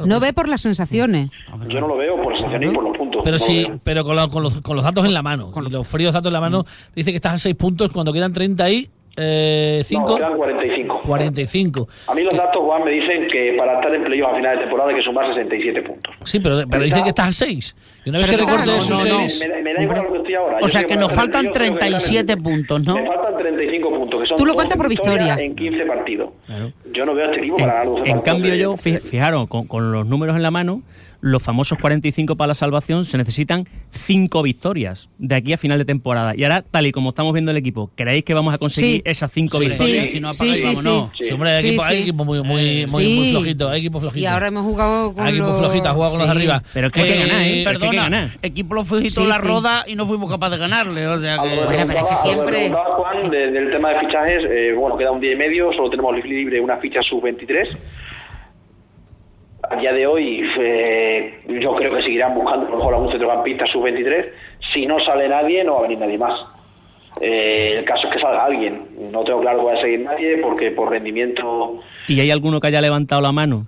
No 0.04 0.20
ve 0.20 0.32
por 0.32 0.48
las 0.48 0.60
sensaciones. 0.62 1.30
Yo 1.68 1.80
no 1.80 1.88
lo 1.88 1.96
veo 1.96 2.20
por 2.22 2.34
sensaciones 2.34 2.72
y 2.72 2.74
por 2.74 2.84
los 2.84 2.96
puntos. 2.96 3.22
Pero 3.24 3.36
No 3.36 3.40
lo 3.40 3.46
sí, 3.46 3.64
veo. 3.64 3.80
pero 3.84 4.04
con, 4.04 4.16
lo- 4.16 4.30
con 4.30 4.42
los, 4.42 4.60
con 4.60 4.76
los 4.76 4.84
datos 4.84 5.04
en 5.06 5.14
la 5.14 5.22
mano, 5.22 5.50
y 5.66 5.70
los 5.70 5.86
fríos 5.86 6.12
datos 6.12 6.28
en 6.28 6.32
la 6.34 6.40
mano, 6.40 6.64
dice 6.94 7.10
que 7.10 7.16
estás 7.16 7.34
a 7.34 7.38
6 7.38 7.54
puntos 7.54 7.90
cuando 7.92 8.12
quedan 8.12 8.32
30 8.32 8.70
y 8.70 8.90
eh, 9.18 9.78
No, 9.78 9.84
5, 9.84 10.16
quedan 10.16 10.36
45. 10.36 11.00
45. 11.06 11.88
A 12.08 12.14
mí 12.14 12.22
los 12.22 12.34
datos, 12.36 12.62
Juan, 12.62 12.84
me 12.84 12.90
dicen 12.90 13.26
que 13.28 13.54
para 13.56 13.76
estar 13.76 13.94
en 13.94 14.04
playoff 14.04 14.30
a 14.32 14.36
final 14.36 14.56
de 14.56 14.62
temporada 14.62 14.90
hay 14.90 14.96
que 14.96 15.02
sumar 15.02 15.26
67 15.28 15.82
puntos. 15.82 16.14
Sí, 16.24 16.38
pero, 16.38 16.64
pero 16.68 16.84
dice 16.84 17.02
que 17.02 17.08
estás 17.08 17.28
a 17.28 17.32
6. 17.32 17.76
Y 18.04 18.10
una 18.10 18.18
vez 18.18 18.30
que 18.30 18.36
recortes 18.36 18.66
no, 18.66 18.76
esos 18.76 18.90
no, 19.08 19.12
no. 19.14 19.18
6... 19.28 19.40
Me, 19.40 19.48
da- 19.54 19.62
me 19.62 19.72
da 19.74 19.82
igual 19.82 20.02
lo 20.04 20.12
que 20.12 20.18
estoy 20.18 20.34
ahora. 20.34 20.56
O 20.58 20.60
Yo 20.60 20.68
sea, 20.68 20.82
que 20.82 20.88
para 20.88 21.00
nos 21.00 21.12
faltan 21.14 21.40
playoff 21.50 21.56
tengo 21.56 21.78
que 21.78 21.84
ganar 21.86 22.00
37 22.00 22.32
en- 22.34 22.42
puntos, 22.42 22.82
¿no? 22.84 22.94
Me 22.96 23.06
faltan 23.06 23.25
35 23.36 23.90
puntos, 23.90 24.20
que 24.20 24.26
son 24.26 24.36
Tú 24.38 24.44
lo 24.44 24.52
12 24.52 24.54
cuentas 24.56 24.76
por 24.78 24.88
victorias 24.88 25.36
victoria. 25.36 25.44
En 25.44 25.54
15 25.56 25.84
partidos. 25.86 26.30
Claro. 26.46 26.72
Yo 26.92 27.06
no 27.06 27.14
veo 27.14 27.24
a 27.26 27.28
este 27.30 27.40
equipo 27.40 27.56
En, 27.58 27.64
para 27.66 27.72
ganar 27.80 27.86
12 27.88 28.00
en 28.00 28.04
partidos 28.16 28.24
cambio, 28.24 28.54
yo, 28.54 28.74
fij- 28.74 29.00
fijaros, 29.02 29.48
con, 29.48 29.66
con 29.66 29.92
los 29.92 30.06
números 30.06 30.36
en 30.36 30.42
la 30.42 30.50
mano, 30.50 30.82
los 31.26 31.42
famosos 31.42 31.76
45 31.78 32.36
para 32.36 32.48
la 32.48 32.54
salvación 32.54 33.04
se 33.04 33.18
necesitan 33.18 33.64
5 33.90 34.42
victorias 34.42 35.08
de 35.18 35.34
aquí 35.34 35.52
a 35.52 35.58
final 35.58 35.76
de 35.78 35.84
temporada. 35.84 36.34
Y 36.36 36.44
ahora, 36.44 36.62
tal 36.62 36.86
y 36.86 36.92
como 36.92 37.08
estamos 37.10 37.32
viendo 37.32 37.50
el 37.50 37.56
equipo, 37.56 37.90
¿creéis 37.96 38.24
que 38.24 38.32
vamos 38.32 38.54
a 38.54 38.58
conseguir 38.58 38.96
Sí. 38.98 39.02
esas 39.04 39.30
5 39.32 39.58
Sí, 39.58 39.64
victorias? 39.66 40.06
sí, 40.06 40.12
si 40.12 40.20
no, 40.20 40.30
y 40.30 40.34
sí, 40.34 40.62
vámonos. 40.64 41.10
Sí. 41.18 41.24
Sí, 41.26 41.32
hombre, 41.32 41.50
hay 41.50 41.62
Sí, 41.62 41.68
equipo, 41.68 41.82
hay 41.84 41.96
sí. 41.96 42.02
equipo 42.02 42.24
muy, 42.24 42.42
muy, 42.42 42.86
muy, 42.86 43.04
Sí. 43.04 43.16
muy 43.18 43.30
flojito, 43.32 43.68
hay 43.68 43.80
equipo 43.80 44.00
flojito. 44.00 44.22
Y 44.22 44.26
ahora 44.26 44.46
hemos 44.48 44.62
jugado 44.62 45.14
con 45.14 45.24
Hay 45.26 45.32
equipo 45.34 45.48
los... 45.48 45.58
flojito, 45.58 45.88
ha 45.88 45.92
jugado 45.92 46.10
con 46.12 46.20
los 46.20 46.28
Sí. 46.30 46.36
arriba. 46.36 46.62
Pero 46.72 46.86
es 46.86 46.92
que 46.92 47.00
hay 47.00 47.08
que 47.12 47.18
ganar, 47.18 47.40
¿eh? 47.42 47.46
Eh, 47.60 47.62
Pero 47.64 47.70
es 47.70 47.78
que 47.82 47.86
Perdona, 47.88 48.02
ganar. 48.02 48.30
equipo 48.42 48.74
lo 48.74 48.84
fujito 48.84 49.20
Sí, 49.22 49.26
la 49.28 49.40
sí. 49.40 49.46
roda 49.46 49.84
y 49.86 49.94
no 49.96 50.06
fuimos 50.06 50.30
capaces 50.30 50.58
de 50.58 50.60
ganarle. 50.60 51.06
O 51.08 51.20
sea 51.20 51.38
que. 51.38 51.48
Bueno, 51.48 51.84
pero 51.86 51.98
es 51.98 52.04
que 52.06 52.14
siempre- 52.28 52.70
Juan 52.70 53.30
de- 53.30 53.50
del 53.50 53.70
tema 53.72 53.90
de 53.90 54.00
fichajes, 54.06 54.44
eh, 54.48 54.72
bueno, 54.78 54.96
queda 54.96 55.10
un 55.10 55.20
día 55.20 55.32
y 55.32 55.36
medio, 55.36 55.72
solo 55.72 55.90
tenemos 55.90 56.24
libre 56.24 56.60
una 56.60 56.76
ficha 56.76 57.02
sub-23. 57.02 57.68
A 59.70 59.76
día 59.76 59.92
de 59.92 60.06
hoy, 60.06 60.42
eh, 60.58 61.40
yo 61.60 61.74
creo 61.74 61.94
que 61.96 62.02
seguirán 62.02 62.34
buscando 62.34 62.66
a 62.66 62.70
lo 62.70 62.76
mejor 62.76 62.94
algún 62.94 63.10
centrocampista 63.10 63.66
sub-23. 63.66 64.26
Si 64.72 64.86
no 64.86 64.98
sale 65.00 65.28
nadie, 65.28 65.64
no 65.64 65.74
va 65.74 65.78
a 65.80 65.82
venir 65.82 65.98
nadie 65.98 66.18
más. 66.18 66.38
Eh, 67.20 67.76
el 67.78 67.84
caso 67.84 68.06
es 68.08 68.12
que 68.14 68.20
salga 68.20 68.44
alguien. 68.44 68.86
No 69.10 69.24
tengo 69.24 69.40
claro 69.40 69.60
que 69.60 69.64
vaya 69.66 69.78
a 69.78 69.82
seguir 69.82 70.00
nadie 70.00 70.38
porque 70.38 70.70
por 70.70 70.90
rendimiento, 70.90 71.80
¿Y 72.08 72.20
hay 72.20 72.30
alguno 72.30 72.60
que 72.60 72.66
haya 72.68 72.80
levantado 72.80 73.20
la 73.22 73.32
mano 73.32 73.66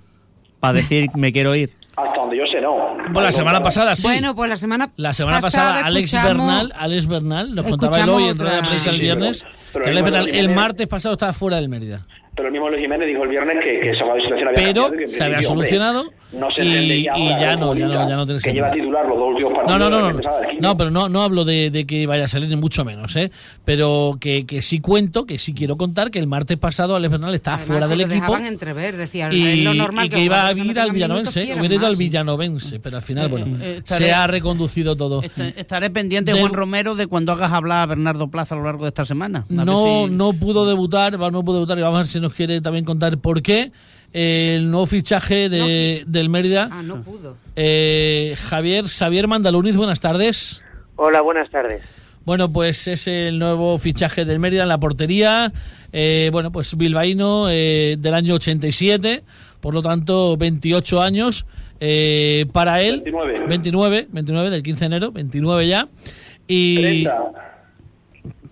para 0.59 0.73
decir 0.73 1.09
me 1.15 1.31
quiero 1.31 1.55
ir? 1.55 1.71
hasta 1.97 2.15
donde 2.21 2.37
yo 2.37 2.45
sé, 2.45 2.61
no. 2.61 2.77
Bueno, 3.09 3.21
la 3.23 3.31
semana 3.33 3.61
pasada 3.61 3.93
sí. 3.93 4.03
Bueno, 4.03 4.33
pues 4.33 4.49
la 4.49 4.55
semana 4.55 4.89
La 4.95 5.11
semana 5.13 5.41
pasada, 5.41 5.81
Alex 5.83 6.13
Bernal, 6.13 6.71
Alex 6.77 7.07
Bernal, 7.07 7.53
nos 7.53 7.65
contaba 7.65 7.91
escuchamos 7.97 8.21
hoy 8.21 8.29
en 8.29 8.37
rueda 8.37 8.51
de 8.53 8.57
otra- 8.59 8.69
prensa 8.69 8.89
el 8.91 8.95
Sí, 8.95 9.01
viernes, 9.01 9.41
pero- 9.43 9.53
pero 9.73 9.83
que 9.83 9.91
el 9.91 9.97
Alex 9.97 10.11
Bernal 10.13 10.29
el 10.39 10.49
martes 10.55 10.87
pasado 10.87 11.13
estaba 11.13 11.33
fuera 11.33 11.57
del 11.57 11.67
Mérida. 11.67 12.05
Pero 12.39 12.47
el 12.47 12.51
mismo 12.53 12.69
Luis 12.69 12.81
Jiménez 12.81 13.07
dijo 13.07 13.23
el 13.23 13.29
viernes 13.29 13.57
que, 13.63 13.79
que 13.81 13.91
esa 13.91 14.05
situación 14.15 14.47
había 14.47 14.53
Pero 14.55 14.83
cambiado 14.83 14.91
que 14.97 15.07
se 15.09 15.23
había 15.23 15.37
hombre, 15.39 15.47
solucionado 15.69 16.05
no 16.31 16.51
se 16.51 16.63
y- 16.63 17.03
ya 17.03 17.55
no, 17.57 17.73
ya 17.75 17.87
no, 17.87 18.07
ya 18.07 18.15
no 18.15 18.25
tiene 18.25 18.39
que 18.41 18.53
lleva 18.53 18.71
titular 18.71 19.05
los 19.07 19.17
dos 19.17 19.29
últimos 19.29 19.51
No, 19.51 19.57
partidos. 19.57 19.79
no, 19.79 19.89
no, 19.89 20.11
no, 20.13 20.19
no, 20.61 20.77
pero 20.77 20.91
no, 20.91 21.09
no 21.09 21.21
hablo 21.23 21.43
de, 21.43 21.69
de 21.71 21.85
que 21.87 22.05
vaya 22.07 22.25
a 22.25 22.27
salir 22.27 22.47
ni 22.49 22.55
mucho 22.55 22.85
menos, 22.85 23.15
¿eh? 23.15 23.31
Pero 23.65 24.17
que, 24.21 24.45
que 24.45 24.61
sí 24.61 24.79
cuento, 24.79 25.25
que 25.25 25.37
sí 25.39 25.53
quiero 25.53 25.75
contar 25.75 26.11
que 26.11 26.19
el 26.19 26.27
martes 26.27 26.57
pasado 26.57 26.95
Alex 26.95 27.11
Bernal 27.11 27.33
está 27.33 27.55
Además, 27.55 27.67
fuera 27.67 27.87
se 27.87 27.89
del 27.97 28.07
lo 28.07 28.13
equipo 28.13 28.37
entrever, 28.37 28.95
decían, 28.95 29.31
es 29.33 29.37
y, 29.57 29.63
lo 29.63 29.73
normal 29.73 30.05
y 30.05 30.09
que 30.09 30.21
iba 30.23 30.47
a 30.47 30.53
ir 30.53 30.79
al 30.79 30.91
Villanovense, 30.91 31.41
hubiera 31.57 31.75
ido 31.75 31.87
al. 31.87 31.95
Villanovense, 31.95 32.79
pero 32.79 32.97
al 32.97 33.01
final, 33.03 33.27
bueno, 33.27 33.47
Eh, 33.61 33.81
estaré- 33.83 34.05
se 34.05 34.13
ha 34.13 34.27
reconducido 34.27 34.95
todo. 34.95 35.21
Est- 35.23 35.39
Estaré 35.57 35.89
pendiente, 35.89 36.31
Juan 36.33 36.53
Romero, 36.53 36.95
de 36.95 37.07
cuando 37.07 37.31
hagas 37.33 37.51
hablar 37.51 37.79
a 37.81 37.85
Bernardo 37.87 38.29
Plaza 38.29 38.55
a 38.55 38.57
lo 38.59 38.63
largo 38.65 38.83
de 38.85 38.89
esta 38.89 39.03
semana. 39.03 39.45
No, 39.49 40.05
si- 40.07 40.13
no 40.13 40.33
pudo 40.33 40.65
debutar, 40.67 41.17
no 41.17 41.43
pudo 41.43 41.55
debutar 41.55 41.77
y 41.77 41.81
vamos 41.81 41.97
a 41.97 42.01
ver 42.01 42.07
si 42.07 42.19
nos 42.19 42.28
quiere 42.33 42.61
también 42.61 42.85
contar 42.85 43.17
por 43.19 43.41
qué. 43.41 43.71
Eh, 44.13 44.55
el 44.57 44.71
nuevo 44.71 44.87
fichaje 44.87 45.49
de, 45.49 46.03
del 46.07 46.29
Mérida, 46.29 46.67
Ah, 46.71 46.81
no 46.83 47.03
pudo. 47.03 47.37
eh, 47.55 48.35
Javier, 48.47 48.85
Xavier 48.87 49.27
Mandaluniz, 49.27 49.75
buenas 49.75 49.99
tardes. 49.99 50.61
Hola, 50.95 51.21
buenas 51.21 51.49
tardes. 51.51 51.83
Bueno, 52.25 52.51
pues 52.51 52.87
es 52.87 53.07
el 53.07 53.37
nuevo 53.39 53.77
fichaje 53.77 54.25
del 54.25 54.39
Mérida 54.39 54.63
en 54.63 54.69
la 54.69 54.79
portería. 54.79 55.51
Eh, 55.93 56.29
bueno, 56.31 56.51
pues 56.51 56.75
bilbaíno 56.75 57.47
eh, 57.49 57.97
del 57.99 58.13
año 58.13 58.33
87, 58.35 59.23
por 59.59 59.73
lo 59.73 59.81
tanto 59.81 60.37
28 60.37 61.01
años 61.01 61.45
eh, 61.79 62.45
para 62.51 62.81
él. 62.81 63.01
29. 63.03 63.45
29, 63.47 64.07
29 64.11 64.49
del 64.49 64.63
15 64.63 64.79
de 64.79 64.85
enero, 64.85 65.11
29 65.11 65.67
ya. 65.67 65.87
Y 66.47 67.03
30. 67.03 67.25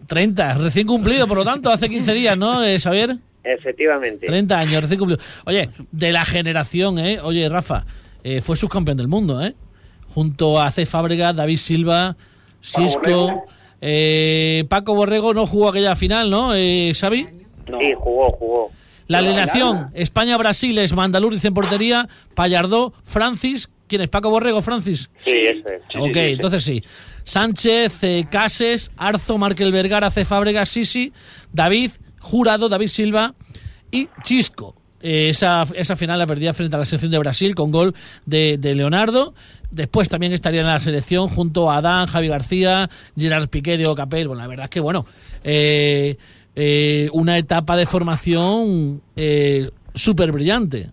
30, 0.08 0.54
recién 0.56 0.88
cumplido, 0.88 1.28
por 1.28 1.38
lo 1.38 1.44
tanto, 1.44 1.70
hace 1.70 1.90
15 1.90 2.13
días, 2.13 2.38
¿no, 2.38 2.63
eh, 2.63 2.80
Xavier? 2.80 3.18
Efectivamente. 3.54 4.26
30 4.26 4.60
años, 4.60 4.82
recién 4.82 5.00
cumplido. 5.00 5.22
Oye, 5.46 5.70
de 5.92 6.12
la 6.12 6.26
generación, 6.26 7.00
¿eh? 7.00 7.20
Oye, 7.22 7.48
Rafa, 7.50 7.86
eh, 8.24 8.42
fue 8.42 8.56
subcampeón 8.56 8.98
del 8.98 9.08
mundo, 9.08 9.44
¿eh? 9.44 9.56
Junto 10.14 10.60
a 10.60 10.70
C. 10.72 10.86
Fábrega, 10.86 11.34
David 11.34 11.58
Silva, 11.58 12.18
Cisco. 12.62 13.46
Eh, 13.82 14.66
Paco 14.70 14.96
Borrego 14.96 15.34
no 15.34 15.46
jugó 15.46 15.70
aquella 15.70 15.96
final, 15.96 16.30
¿no, 16.30 16.54
eh, 16.56 16.92
Xavi? 16.94 17.28
No. 17.70 17.80
Sí, 17.80 17.94
jugó, 17.98 18.32
jugó. 18.32 18.72
La 19.08 19.20
alineación. 19.20 19.92
España-Brasil 19.94 20.78
es 20.80 20.94
Mandaluriz 20.94 21.46
en 21.46 21.54
portería, 21.54 22.10
Pallardó, 22.36 22.94
Francis. 23.04 23.70
¿Quién 23.88 24.02
es? 24.02 24.10
¿Paco 24.10 24.30
Borrego, 24.30 24.62
Francis? 24.62 25.10
Sí, 25.24 25.32
eso 25.32 25.70
es. 25.70 25.82
Sí, 25.90 25.98
ok, 25.98 26.08
sí, 26.08 26.14
sí, 26.14 26.20
sí. 26.20 26.32
entonces 26.34 26.64
sí. 26.64 26.84
Sánchez, 27.24 28.04
eh, 28.04 28.28
Cases, 28.30 28.92
Arzo, 28.98 29.38
Markel 29.38 29.72
Vergara, 29.72 30.10
C. 30.10 30.26
Fábrega, 30.26 30.66
Sisi, 30.66 31.14
David, 31.54 31.92
Jurado, 32.28 32.70
David 32.70 32.88
Silva 32.88 33.34
y 33.92 34.10
Chisco. 34.24 34.76
Eh, 35.02 35.30
esa, 35.30 35.66
esa 35.76 35.96
final 35.96 36.20
la 36.20 36.28
perdía 36.28 36.54
frente 36.54 36.76
a 36.76 36.80
la 36.80 36.86
selección 36.86 37.12
de 37.12 37.20
Brasil 37.20 37.56
con 37.56 37.72
gol 37.72 37.96
de, 38.26 38.58
Leonardo. 38.62 39.34
Después 39.72 40.10
también 40.10 40.34
estaría 40.34 40.62
en 40.62 40.68
la 40.68 40.80
selección 40.80 41.28
junto 41.28 41.70
a 41.70 41.78
Adán, 41.78 42.08
Javi 42.08 42.28
García, 42.28 42.90
Gerard 43.18 43.50
Piqué, 43.50 43.78
Diego 43.78 43.96
Capel. 43.96 44.28
Bueno, 44.28 44.42
la 44.42 44.48
verdad 44.48 44.66
es 44.66 44.70
que, 44.70 44.80
bueno, 44.80 45.06
eh, 45.44 46.18
eh, 46.56 47.08
una 47.13 47.38
etapa 47.38 47.78
de 47.78 47.86
formación 47.86 49.02
eh, 49.16 49.70
súper 49.94 50.32
brillante. 50.32 50.90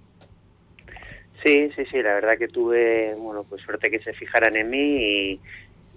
Sí, 1.43 1.71
sí, 1.75 1.85
sí, 1.91 2.03
la 2.03 2.15
verdad 2.15 2.37
que 2.39 2.49
tuve, 2.49 3.15
bueno, 3.17 3.45
pues 3.49 3.63
suerte 3.63 3.91
que 3.91 3.99
se 4.01 4.13
fijaran 4.13 4.57
en 4.57 4.69
mí 4.69 4.79
y, 4.79 5.41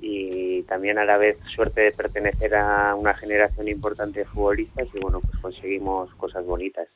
y 0.01 0.63
también 0.63 0.97
a 0.97 1.05
la 1.05 1.17
vez 1.17 1.37
suerte 1.55 1.81
de 1.81 1.91
pertenecer 1.91 2.55
a 2.55 2.95
una 2.95 3.13
generación 3.13 3.67
importante 3.67 4.19
de 4.19 4.25
futbolistas 4.25 4.87
y 4.93 4.99
bueno, 4.99 5.21
pues 5.21 5.37
conseguimos 5.41 6.13
cosas 6.15 6.45
bonitas. 6.45 6.87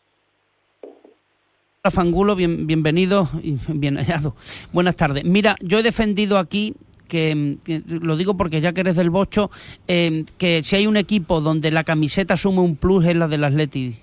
Fangulo, 1.90 2.36
bien, 2.36 2.68
bienvenido 2.68 3.28
y 3.42 3.58
bien 3.68 3.98
hallado. 3.98 4.36
Buenas 4.72 4.96
tardes. 4.96 5.24
Mira, 5.24 5.56
yo 5.62 5.80
he 5.80 5.84
defendido 5.84 6.38
aquí 6.38 6.76
que, 7.08 7.58
lo 7.88 8.16
digo 8.18 8.38
porque 8.38 8.62
ya 8.62 8.72
que 8.72 8.82
eres 8.82 8.96
del 8.96 9.10
Bocho, 9.10 9.50
eh, 9.88 10.26
que 10.38 10.64
si 10.64 10.76
hay 10.76 10.88
un 10.88 10.96
equipo 10.96 11.42
donde 11.42 11.72
la 11.72 11.84
camiseta 11.84 12.36
asume 12.36 12.62
un 12.62 12.76
plus 12.76 13.06
es 13.06 13.16
la 13.16 13.28
del 13.28 13.44
Atleti 13.44 13.96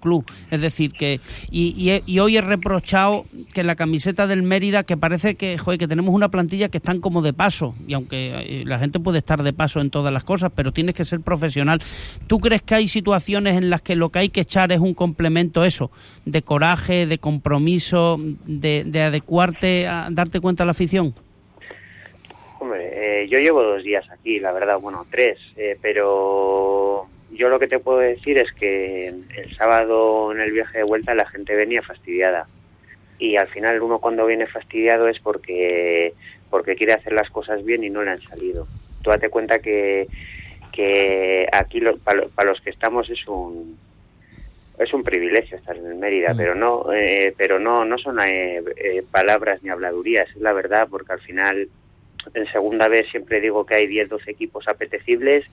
club 0.00 0.24
es 0.50 0.60
decir 0.60 0.92
que 0.92 1.20
y, 1.50 2.02
y, 2.06 2.18
hoy 2.18 2.36
he 2.36 2.40
reprochado 2.40 3.24
que 3.54 3.64
la 3.64 3.74
camiseta 3.74 4.26
del 4.26 4.42
Mérida 4.42 4.82
que 4.82 4.96
parece 4.96 5.36
que 5.36 5.56
joder, 5.58 5.78
que 5.78 5.88
tenemos 5.88 6.14
una 6.14 6.28
plantilla 6.28 6.68
que 6.68 6.78
están 6.78 7.00
como 7.00 7.22
de 7.22 7.32
paso 7.32 7.74
y 7.86 7.94
aunque 7.94 8.32
eh, 8.34 8.64
la 8.66 8.78
gente 8.78 9.00
puede 9.00 9.18
estar 9.18 9.42
de 9.42 9.52
paso 9.52 9.80
en 9.80 9.90
todas 9.90 10.12
las 10.12 10.24
cosas 10.24 10.52
pero 10.54 10.72
tienes 10.72 10.94
que 10.94 11.04
ser 11.04 11.20
profesional 11.20 11.80
¿tú 12.26 12.40
crees 12.40 12.62
que 12.62 12.74
hay 12.74 12.88
situaciones 12.88 13.56
en 13.56 13.70
las 13.70 13.82
que 13.82 13.96
lo 13.96 14.10
que 14.10 14.18
hay 14.20 14.28
que 14.28 14.40
echar 14.42 14.70
es 14.72 14.80
un 14.80 14.94
complemento 14.94 15.64
eso 15.64 15.90
de 16.24 16.42
coraje 16.42 17.06
de 17.06 17.18
compromiso 17.18 18.20
de, 18.44 18.84
de 18.84 19.02
adecuarte 19.02 19.86
a 19.86 20.08
darte 20.10 20.40
cuenta 20.40 20.62
a 20.62 20.66
la 20.66 20.72
afición? 20.72 21.14
Hombre, 22.58 23.22
eh, 23.22 23.28
yo 23.28 23.38
llevo 23.38 23.62
dos 23.62 23.82
días 23.82 24.08
aquí, 24.10 24.40
la 24.40 24.52
verdad, 24.52 24.80
bueno, 24.80 25.04
tres, 25.10 25.38
eh, 25.56 25.78
pero 25.80 27.06
yo 27.32 27.48
lo 27.48 27.58
que 27.58 27.66
te 27.66 27.78
puedo 27.78 27.98
decir 27.98 28.38
es 28.38 28.52
que 28.52 29.08
el 29.08 29.56
sábado 29.56 30.32
en 30.32 30.40
el 30.40 30.52
viaje 30.52 30.78
de 30.78 30.84
vuelta 30.84 31.14
la 31.14 31.28
gente 31.28 31.54
venía 31.54 31.82
fastidiada 31.82 32.46
y 33.18 33.36
al 33.36 33.48
final 33.48 33.80
uno 33.82 33.98
cuando 33.98 34.26
viene 34.26 34.46
fastidiado 34.46 35.08
es 35.08 35.18
porque 35.20 36.14
porque 36.50 36.76
quiere 36.76 36.92
hacer 36.92 37.12
las 37.12 37.30
cosas 37.30 37.64
bien 37.64 37.82
y 37.82 37.90
no 37.90 38.02
le 38.02 38.12
han 38.12 38.22
salido. 38.22 38.66
Tú 39.02 39.10
date 39.10 39.28
cuenta 39.28 39.58
que 39.58 40.06
que 40.72 41.46
aquí 41.52 41.80
lo, 41.80 41.96
para, 41.96 42.26
para, 42.28 42.50
los 42.50 42.60
que 42.60 42.70
estamos 42.70 43.08
es 43.08 43.26
un 43.26 43.78
es 44.78 44.92
un 44.92 45.02
privilegio 45.02 45.56
estar 45.56 45.76
en 45.76 45.98
Mérida, 45.98 46.34
mm. 46.34 46.36
pero 46.36 46.54
no 46.54 46.92
eh, 46.92 47.34
pero 47.36 47.58
no 47.58 47.84
no 47.84 47.98
son 47.98 48.20
eh, 48.20 48.62
eh, 48.76 49.02
palabras 49.10 49.62
ni 49.62 49.70
habladurías, 49.70 50.28
es 50.28 50.36
la 50.36 50.52
verdad, 50.52 50.86
porque 50.90 51.14
al 51.14 51.20
final 51.20 51.68
en 52.34 52.46
segunda 52.52 52.88
vez 52.88 53.08
siempre 53.10 53.40
digo 53.40 53.64
que 53.64 53.76
hay 53.76 53.86
10, 53.86 54.08
12 54.08 54.30
equipos 54.30 54.68
apetecibles, 54.68 55.44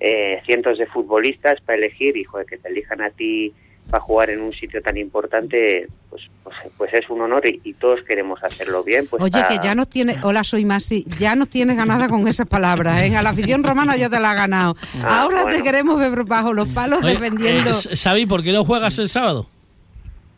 eh, 0.00 0.40
cientos 0.44 0.78
de 0.78 0.86
futbolistas 0.86 1.60
para 1.60 1.78
elegir 1.78 2.16
y 2.16 2.24
joder, 2.24 2.46
que 2.46 2.58
te 2.58 2.68
elijan 2.68 3.00
a 3.02 3.10
ti 3.10 3.52
para 3.90 4.02
jugar 4.02 4.30
en 4.30 4.40
un 4.40 4.52
sitio 4.52 4.80
tan 4.80 4.96
importante, 4.96 5.88
pues 6.08 6.22
pues, 6.42 6.56
pues 6.76 6.94
es 6.94 7.08
un 7.10 7.20
honor 7.20 7.46
y, 7.46 7.60
y, 7.64 7.74
todos 7.74 8.00
queremos 8.02 8.42
hacerlo 8.42 8.82
bien. 8.82 9.06
Pues 9.06 9.22
Oye, 9.22 9.32
para... 9.32 9.48
que 9.48 9.58
ya 9.62 9.74
nos 9.74 9.88
tiene, 9.88 10.16
hola 10.22 10.44
soy 10.44 10.64
Masi, 10.64 11.04
ya 11.18 11.36
nos 11.36 11.48
tienes 11.48 11.76
ganada 11.76 12.08
con 12.08 12.26
esas 12.28 12.46
palabras, 12.46 13.02
¿eh? 13.02 13.16
a 13.16 13.22
la 13.22 13.30
afición 13.30 13.62
romana 13.62 13.96
ya 13.96 14.08
te 14.08 14.20
la 14.20 14.30
ha 14.30 14.34
ganado. 14.34 14.76
Ah, 15.02 15.22
Ahora 15.22 15.42
bueno. 15.42 15.56
te 15.56 15.62
queremos 15.62 15.98
ver 15.98 16.24
bajo 16.24 16.52
los 16.52 16.68
palos 16.68 17.00
Oye, 17.02 17.14
defendiendo. 17.14 17.70
Eh, 17.70 17.96
Xavi, 17.96 18.26
¿por 18.26 18.42
qué 18.42 18.52
no 18.52 18.64
juegas 18.64 18.98
el 18.98 19.08
sábado? 19.08 19.48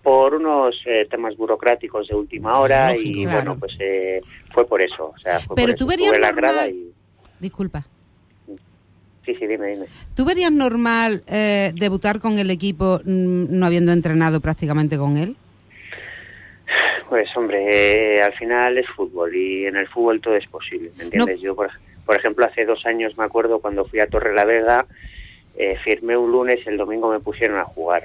por 0.02 0.34
unos 0.34 0.76
eh, 0.86 1.04
temas 1.10 1.36
burocráticos 1.36 2.06
de 2.06 2.14
última 2.14 2.60
hora 2.60 2.92
Lógico, 2.92 3.08
y 3.08 3.22
claro. 3.24 3.38
bueno, 3.38 3.56
pues 3.58 3.72
eh, 3.80 4.20
fue 4.54 4.64
por 4.64 4.80
eso. 4.80 5.12
O 5.12 5.18
sea, 5.18 5.40
fue 5.40 5.56
Pero 5.56 5.72
por 5.72 5.78
tú 5.78 5.84
eso. 5.84 5.88
verías 5.88 6.12
la 6.12 6.30
normal... 6.30 6.36
grada 6.36 6.68
y... 6.68 6.92
Disculpa. 7.40 7.84
Sí, 9.26 9.34
sí, 9.34 9.46
dime, 9.48 9.66
dime. 9.66 9.86
¿Tú 10.14 10.24
verías 10.24 10.52
normal 10.52 11.24
eh, 11.26 11.72
debutar 11.74 12.20
con 12.20 12.38
el 12.38 12.48
equipo 12.48 13.00
mm, 13.04 13.46
no 13.50 13.66
habiendo 13.66 13.90
entrenado 13.90 14.40
prácticamente 14.40 14.96
con 14.96 15.16
él? 15.16 15.36
Pues 17.08 17.36
hombre, 17.36 18.18
eh, 18.18 18.22
al 18.22 18.32
final 18.34 18.78
es 18.78 18.86
fútbol 18.88 19.34
y 19.34 19.66
en 19.66 19.76
el 19.76 19.88
fútbol 19.88 20.20
todo 20.20 20.36
es 20.36 20.46
posible, 20.46 20.92
¿me 20.96 21.04
entiendes? 21.04 21.38
No. 21.38 21.42
Yo, 21.42 21.56
por, 21.56 21.70
por, 22.04 22.16
ejemplo, 22.16 22.44
hace 22.44 22.64
dos 22.64 22.86
años 22.86 23.18
me 23.18 23.24
acuerdo 23.24 23.58
cuando 23.58 23.84
fui 23.84 23.98
a 23.98 24.06
Torre 24.06 24.32
la 24.32 24.44
Vega, 24.44 24.86
eh, 25.56 25.76
firmé 25.82 26.16
un 26.16 26.30
lunes 26.30 26.60
y 26.64 26.68
el 26.68 26.76
domingo 26.76 27.10
me 27.10 27.18
pusieron 27.18 27.58
a 27.58 27.64
jugar, 27.64 28.04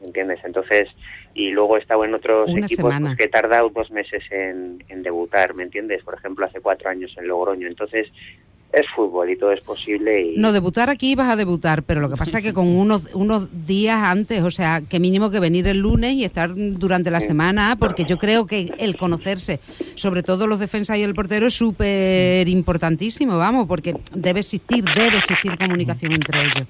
¿me 0.00 0.08
entiendes? 0.08 0.40
Entonces, 0.44 0.88
y 1.32 1.50
luego 1.50 1.76
he 1.76 1.80
estado 1.80 2.04
en 2.04 2.12
otros 2.12 2.50
Una 2.50 2.66
equipos 2.66 2.92
semana. 2.92 3.16
que 3.16 3.24
he 3.24 3.28
tardado 3.28 3.70
dos 3.70 3.90
meses 3.90 4.22
en, 4.30 4.84
en 4.88 5.02
debutar, 5.02 5.54
¿me 5.54 5.62
entiendes? 5.62 6.02
Por 6.02 6.14
ejemplo, 6.14 6.44
hace 6.44 6.60
cuatro 6.60 6.90
años 6.90 7.14
en 7.16 7.26
Logroño. 7.26 7.66
Entonces, 7.66 8.08
es 8.72 8.86
fútbol 8.94 9.30
y 9.30 9.36
todo 9.36 9.52
es 9.52 9.62
posible. 9.62 10.32
Y... 10.32 10.36
No, 10.36 10.52
debutar 10.52 10.90
aquí 10.90 11.14
vas 11.14 11.30
a 11.30 11.36
debutar, 11.36 11.82
pero 11.82 12.00
lo 12.00 12.10
que 12.10 12.16
pasa 12.16 12.38
es 12.38 12.44
que 12.44 12.52
con 12.52 12.68
unos, 12.68 13.08
unos 13.14 13.66
días 13.66 14.00
antes, 14.02 14.42
o 14.42 14.50
sea, 14.50 14.82
que 14.82 15.00
mínimo 15.00 15.30
que 15.30 15.40
venir 15.40 15.66
el 15.66 15.78
lunes 15.78 16.14
y 16.14 16.24
estar 16.24 16.52
durante 16.54 17.10
la 17.10 17.20
semana, 17.20 17.76
porque 17.78 18.04
yo 18.04 18.18
creo 18.18 18.46
que 18.46 18.72
el 18.78 18.96
conocerse, 18.96 19.60
sobre 19.94 20.22
todo 20.22 20.46
los 20.46 20.60
defensas 20.60 20.98
y 20.98 21.02
el 21.02 21.14
portero, 21.14 21.46
es 21.46 21.54
súper 21.54 22.46
importantísimo, 22.48 23.38
vamos, 23.38 23.66
porque 23.66 23.94
debe 24.14 24.40
existir, 24.40 24.84
debe 24.84 25.16
existir 25.16 25.56
comunicación 25.56 26.12
entre 26.12 26.44
ellos. 26.44 26.68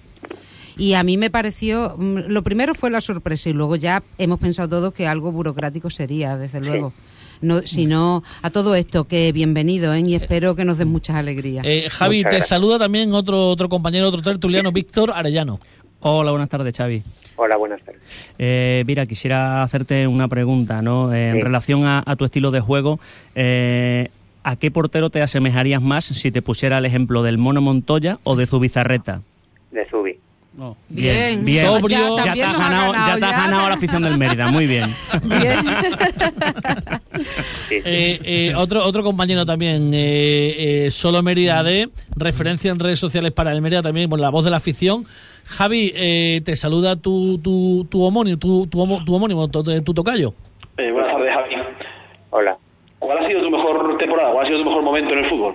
Y 0.77 0.95
a 0.95 1.03
mí 1.03 1.17
me 1.17 1.29
pareció, 1.29 1.97
mm, 1.99 2.29
lo 2.29 2.45
primero 2.45 2.77
fue 2.77 2.91
la 2.91 3.01
sorpresa 3.01 3.51
y 3.51 3.53
luego 3.53 3.75
ya 3.75 4.05
hemos 4.19 4.39
pensado 4.39 4.69
todos 4.69 4.95
que 4.95 5.09
algo 5.09 5.33
burocrático 5.33 5.91
sería, 5.91 6.37
desde 6.37 6.61
luego. 6.61 6.91
Sí. 6.91 7.18
No, 7.41 7.61
sino 7.63 8.23
a 8.43 8.51
todo 8.51 8.75
esto, 8.75 9.05
que 9.05 9.33
bienvenido 9.33 9.95
¿eh? 9.95 10.01
y 10.01 10.15
espero 10.15 10.55
que 10.57 10.65
nos 10.65 10.79
den 10.79 10.89
muchas 10.89 11.17
alegrías. 11.17 11.65
Eh, 11.67 11.89
Javi, 11.91 12.19
Muchas 12.19 12.31
te 12.31 12.37
gracias. 12.37 12.49
saluda 12.49 12.79
también 12.79 13.13
otro 13.13 13.49
otro 13.51 13.69
compañero, 13.69 14.09
otro 14.09 14.23
tertuliano, 14.23 14.73
Víctor 14.73 15.13
Arellano. 15.15 15.61
Hola, 16.01 16.31
buenas 16.31 16.49
tardes, 16.49 16.77
Xavi. 16.77 17.03
Hola, 17.37 17.57
buenas 17.57 17.83
tardes. 17.83 18.01
Eh, 18.39 18.85
mira, 18.87 19.07
quisiera 19.07 19.63
hacerte 19.63 20.07
una 20.07 20.29
pregunta, 20.29 20.81
¿no? 20.83 21.13
Eh, 21.13 21.31
en 21.31 21.41
relación 21.41 21.85
a, 21.85 22.03
a, 22.05 22.17
tu 22.17 22.25
estilo 22.25 22.51
de 22.51 22.61
juego, 22.61 23.01
eh, 23.35 24.11
¿a 24.45 24.57
qué 24.57 24.71
portero 24.71 25.11
te 25.11 25.23
asemejarías 25.23 25.83
más 25.83 26.05
si 26.05 26.31
te 26.31 26.43
pusiera 26.43 26.79
el 26.79 26.87
ejemplo 26.87 27.23
del 27.23 27.39
Mono 27.39 27.61
Montoya 27.61 28.19
o 28.25 28.37
de 28.37 28.47
Zubizarreta? 28.47 29.23
De 29.73 29.87
Zubi. 29.91 30.19
Bien, 30.89 30.89
bien, 30.89 31.45
bien. 31.45 31.67
Sobrio, 31.67 32.17
ya, 32.19 32.25
ya, 32.25 32.33
te 32.35 32.43
has 32.43 32.59
ganado, 32.59 32.93
ganado, 32.93 33.07
ya 33.07 33.17
te 33.17 33.25
has 33.25 33.45
ganado 33.45 33.69
la 33.69 33.75
afición 33.77 34.03
del 34.03 34.19
Mérida, 34.19 34.51
muy 34.51 34.67
bien. 34.67 34.93
bien. 35.23 35.59
eh, 37.71 38.21
eh, 38.25 38.55
otro, 38.57 38.85
otro 38.85 39.05
compañero 39.05 39.47
también, 39.47 39.95
eh, 39.95 40.87
eh, 40.87 40.91
Solo 40.91 41.23
Mérida 41.23 41.63
D, 41.63 41.91
referencia 42.17 42.73
en 42.73 42.81
redes 42.81 42.99
sociales 42.99 43.33
para 43.33 43.53
el 43.53 43.63
Mérida 43.63 43.83
también, 43.83 44.11
por 44.11 44.19
la 44.19 44.31
voz 44.31 44.45
de 44.45 44.51
la 44.51 44.57
afición. 44.57 45.07
Javi, 45.45 45.93
eh, 45.95 46.41
te 46.45 46.57
saluda 46.57 46.97
tu, 46.97 47.39
tu, 47.39 47.87
tu 47.89 48.03
homónimo, 48.03 48.37
tu, 48.39 48.67
tu, 48.67 49.05
tu 49.05 49.15
homónimo, 49.15 49.47
tu, 49.49 49.63
tu 49.63 49.95
tocayo. 49.95 50.35
buenas 50.77 51.13
tardes, 51.13 51.35
Javi. 51.35 51.55
Hola. 52.31 52.59
¿Cuál 52.99 53.19
ha 53.19 53.29
sido 53.29 53.43
tu 53.43 53.51
mejor 53.51 53.97
temporada? 53.97 54.33
¿Cuál 54.33 54.45
ha 54.45 54.49
sido 54.49 54.59
tu 54.59 54.65
mejor 54.65 54.83
momento 54.83 55.13
en 55.13 55.19
el 55.21 55.31
fútbol? 55.31 55.55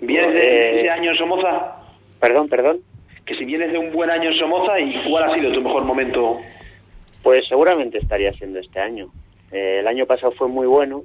¿Vienes 0.00 0.34
de 0.34 0.80
ese 0.80 0.90
año 0.90 1.12
en 1.12 1.16
Somoza? 1.16 1.76
Perdón, 2.18 2.48
perdón 2.48 2.78
si 3.34 3.44
vienes 3.44 3.72
de 3.72 3.78
un 3.78 3.92
buen 3.92 4.10
año 4.10 4.30
en 4.30 4.38
Somoza 4.38 4.78
y 4.80 4.94
cuál 5.08 5.24
ha 5.24 5.34
sido 5.34 5.52
tu 5.52 5.62
mejor 5.62 5.84
momento 5.84 6.40
pues 7.22 7.46
seguramente 7.46 7.98
estaría 7.98 8.32
siendo 8.32 8.58
este 8.58 8.80
año. 8.80 9.12
Eh, 9.52 9.78
el 9.80 9.86
año 9.86 10.06
pasado 10.06 10.32
fue 10.32 10.48
muy 10.48 10.66
bueno 10.66 11.02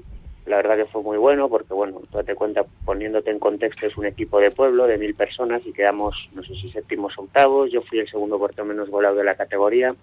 la 0.47 0.55
verdad 0.55 0.77
que 0.77 0.85
fue 0.85 1.01
muy 1.01 1.17
bueno 1.17 1.49
porque 1.49 1.73
bueno 1.73 2.01
tú 2.09 2.23
te 2.23 2.33
cuenta 2.33 2.63
poniéndote 2.85 3.29
en 3.29 3.39
contexto 3.39 3.85
es 3.85 3.97
un 3.97 4.05
equipo 4.05 4.39
de 4.39 4.49
pueblo 4.49 4.87
de 4.87 4.97
mil 4.97 5.13
personas 5.13 5.61
y 5.65 5.73
quedamos 5.73 6.15
no 6.33 6.41
sé 6.41 6.55
si 6.55 6.71
séptimos 6.71 7.17
o 7.17 7.23
octavos. 7.23 7.69
Yo 7.71 7.81
fui 7.81 7.99
el 7.99 8.09
segundo 8.09 8.39
portero 8.39 8.65
menos 8.65 8.89
golado 8.89 9.17
de 9.17 9.25
la 9.25 9.35
categoría. 9.35 9.93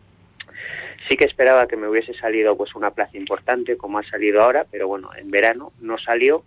Sí 1.08 1.16
que 1.16 1.24
esperaba 1.24 1.66
que 1.66 1.76
me 1.76 1.88
hubiese 1.88 2.12
salido 2.14 2.56
pues 2.56 2.74
una 2.74 2.90
plaza 2.90 3.16
importante 3.16 3.76
como 3.76 3.98
ha 3.98 4.02
salido 4.02 4.42
ahora 4.42 4.66
pero 4.70 4.86
bueno 4.86 5.10
en 5.16 5.30
verano 5.30 5.72
no 5.80 5.96
salió. 5.98 6.44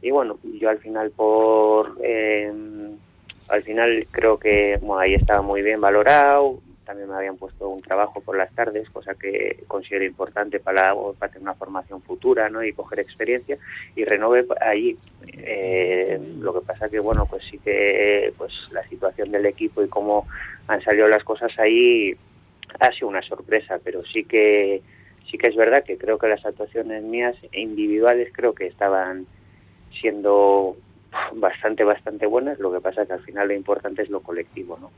Y 0.00 0.10
bueno 0.10 0.38
yo 0.58 0.70
al 0.70 0.78
final 0.78 1.10
por 1.10 1.98
eh, 2.02 2.50
al 3.48 3.62
final 3.62 4.06
creo 4.10 4.38
que 4.38 4.78
ahí 4.98 5.14
estaba 5.14 5.42
muy 5.42 5.62
bien 5.62 5.80
valorado, 5.80 6.60
también 6.84 7.08
me 7.08 7.16
habían 7.16 7.36
puesto 7.36 7.68
un 7.68 7.82
trabajo 7.82 8.20
por 8.20 8.36
las 8.36 8.54
tardes, 8.54 8.88
cosa 8.90 9.14
que 9.14 9.64
considero 9.66 10.04
importante 10.04 10.60
para, 10.60 10.94
tener 11.20 11.40
una 11.40 11.54
formación 11.54 12.02
futura 12.02 12.48
¿no? 12.48 12.62
y 12.62 12.72
coger 12.72 13.00
experiencia, 13.00 13.58
y 13.96 14.04
renové 14.04 14.46
ahí. 14.60 14.96
Eh, 15.26 16.20
lo 16.38 16.54
que 16.54 16.66
pasa 16.66 16.88
que, 16.88 17.00
bueno, 17.00 17.26
pues 17.26 17.42
sí 17.50 17.58
que 17.58 18.32
pues 18.36 18.52
la 18.70 18.86
situación 18.88 19.30
del 19.30 19.46
equipo 19.46 19.82
y 19.82 19.88
cómo 19.88 20.26
han 20.68 20.82
salido 20.82 21.08
las 21.08 21.24
cosas 21.24 21.52
ahí 21.58 22.14
ha 22.80 22.92
sido 22.92 23.08
una 23.08 23.22
sorpresa, 23.22 23.78
pero 23.82 24.04
sí 24.04 24.24
que 24.24 24.82
sí 25.30 25.38
que 25.38 25.48
es 25.48 25.56
verdad 25.56 25.84
que 25.84 25.96
creo 25.96 26.18
que 26.18 26.28
las 26.28 26.44
actuaciones 26.44 27.02
mías 27.02 27.36
individuales 27.52 28.30
creo 28.32 28.54
que 28.54 28.66
estaban 28.66 29.26
siendo 30.00 30.76
bastante, 31.34 31.84
bastante 31.84 32.26
buenas. 32.26 32.58
Lo 32.58 32.72
que 32.72 32.80
pasa 32.80 33.06
que 33.06 33.12
al 33.12 33.22
final 33.22 33.48
lo 33.48 33.54
importante 33.54 34.02
es 34.02 34.10
lo 34.10 34.20
colectivo, 34.20 34.78
¿no? 34.80 34.90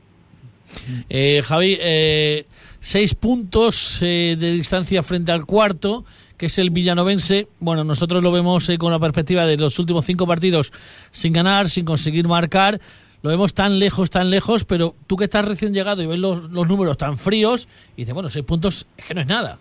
Eh, 1.09 1.41
Javi, 1.43 1.77
eh, 1.79 2.45
seis 2.79 3.15
puntos 3.15 3.99
eh, 4.01 4.35
de 4.37 4.51
distancia 4.51 5.03
frente 5.03 5.31
al 5.31 5.45
cuarto, 5.45 6.05
que 6.37 6.47
es 6.47 6.57
el 6.59 6.69
villanovense. 6.69 7.47
Bueno, 7.59 7.83
nosotros 7.83 8.21
lo 8.21 8.31
vemos 8.31 8.69
eh, 8.69 8.77
con 8.77 8.91
la 8.91 8.99
perspectiva 8.99 9.45
de 9.45 9.57
los 9.57 9.79
últimos 9.79 10.05
cinco 10.05 10.27
partidos 10.27 10.71
sin 11.11 11.33
ganar, 11.33 11.69
sin 11.69 11.85
conseguir 11.85 12.27
marcar. 12.27 12.79
Lo 13.23 13.31
vemos 13.31 13.53
tan 13.53 13.79
lejos, 13.79 14.09
tan 14.09 14.29
lejos, 14.29 14.63
pero 14.63 14.93
tú 15.07 15.17
que 15.17 15.25
estás 15.25 15.45
recién 15.45 15.73
llegado 15.73 16.03
y 16.03 16.05
ves 16.05 16.19
los, 16.19 16.51
los 16.51 16.67
números 16.67 16.97
tan 16.97 17.17
fríos, 17.17 17.67
y 17.95 18.01
dices, 18.01 18.13
bueno, 18.13 18.29
seis 18.29 18.45
puntos 18.45 18.87
es 18.95 19.05
que 19.05 19.13
no 19.13 19.21
es 19.21 19.27
nada. 19.27 19.57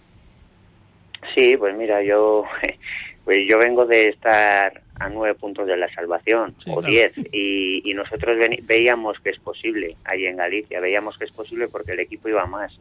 Sí, 1.35 1.57
pues 1.57 1.77
mira, 1.77 2.03
yo, 2.03 2.45
pues 3.25 3.39
yo 3.49 3.59
vengo 3.59 3.87
de 3.87 4.11
estar 4.11 4.83
a 4.99 5.09
nueve 5.09 5.35
puntos 5.35 5.67
de 5.67 5.77
la 5.77 5.93
salvación 5.95 6.55
Sí, 6.59 6.71
o 6.71 6.81
claro. 6.81 6.91
diez 6.93 7.13
y, 7.33 7.83
y 7.89 7.95
nosotros 7.95 8.37
veíamos 8.63 9.19
que 9.21 9.31
es 9.31 9.39
posible 9.39 9.97
ahí 10.05 10.27
en 10.27 10.37
Galicia, 10.37 10.81
veíamos 10.81 11.17
que 11.19 11.25
es 11.25 11.33
posible 11.33 11.69
porque 11.69 11.93
el 11.93 12.01
equipo 12.01 12.29
iba 12.29 12.47
más. 12.47 12.79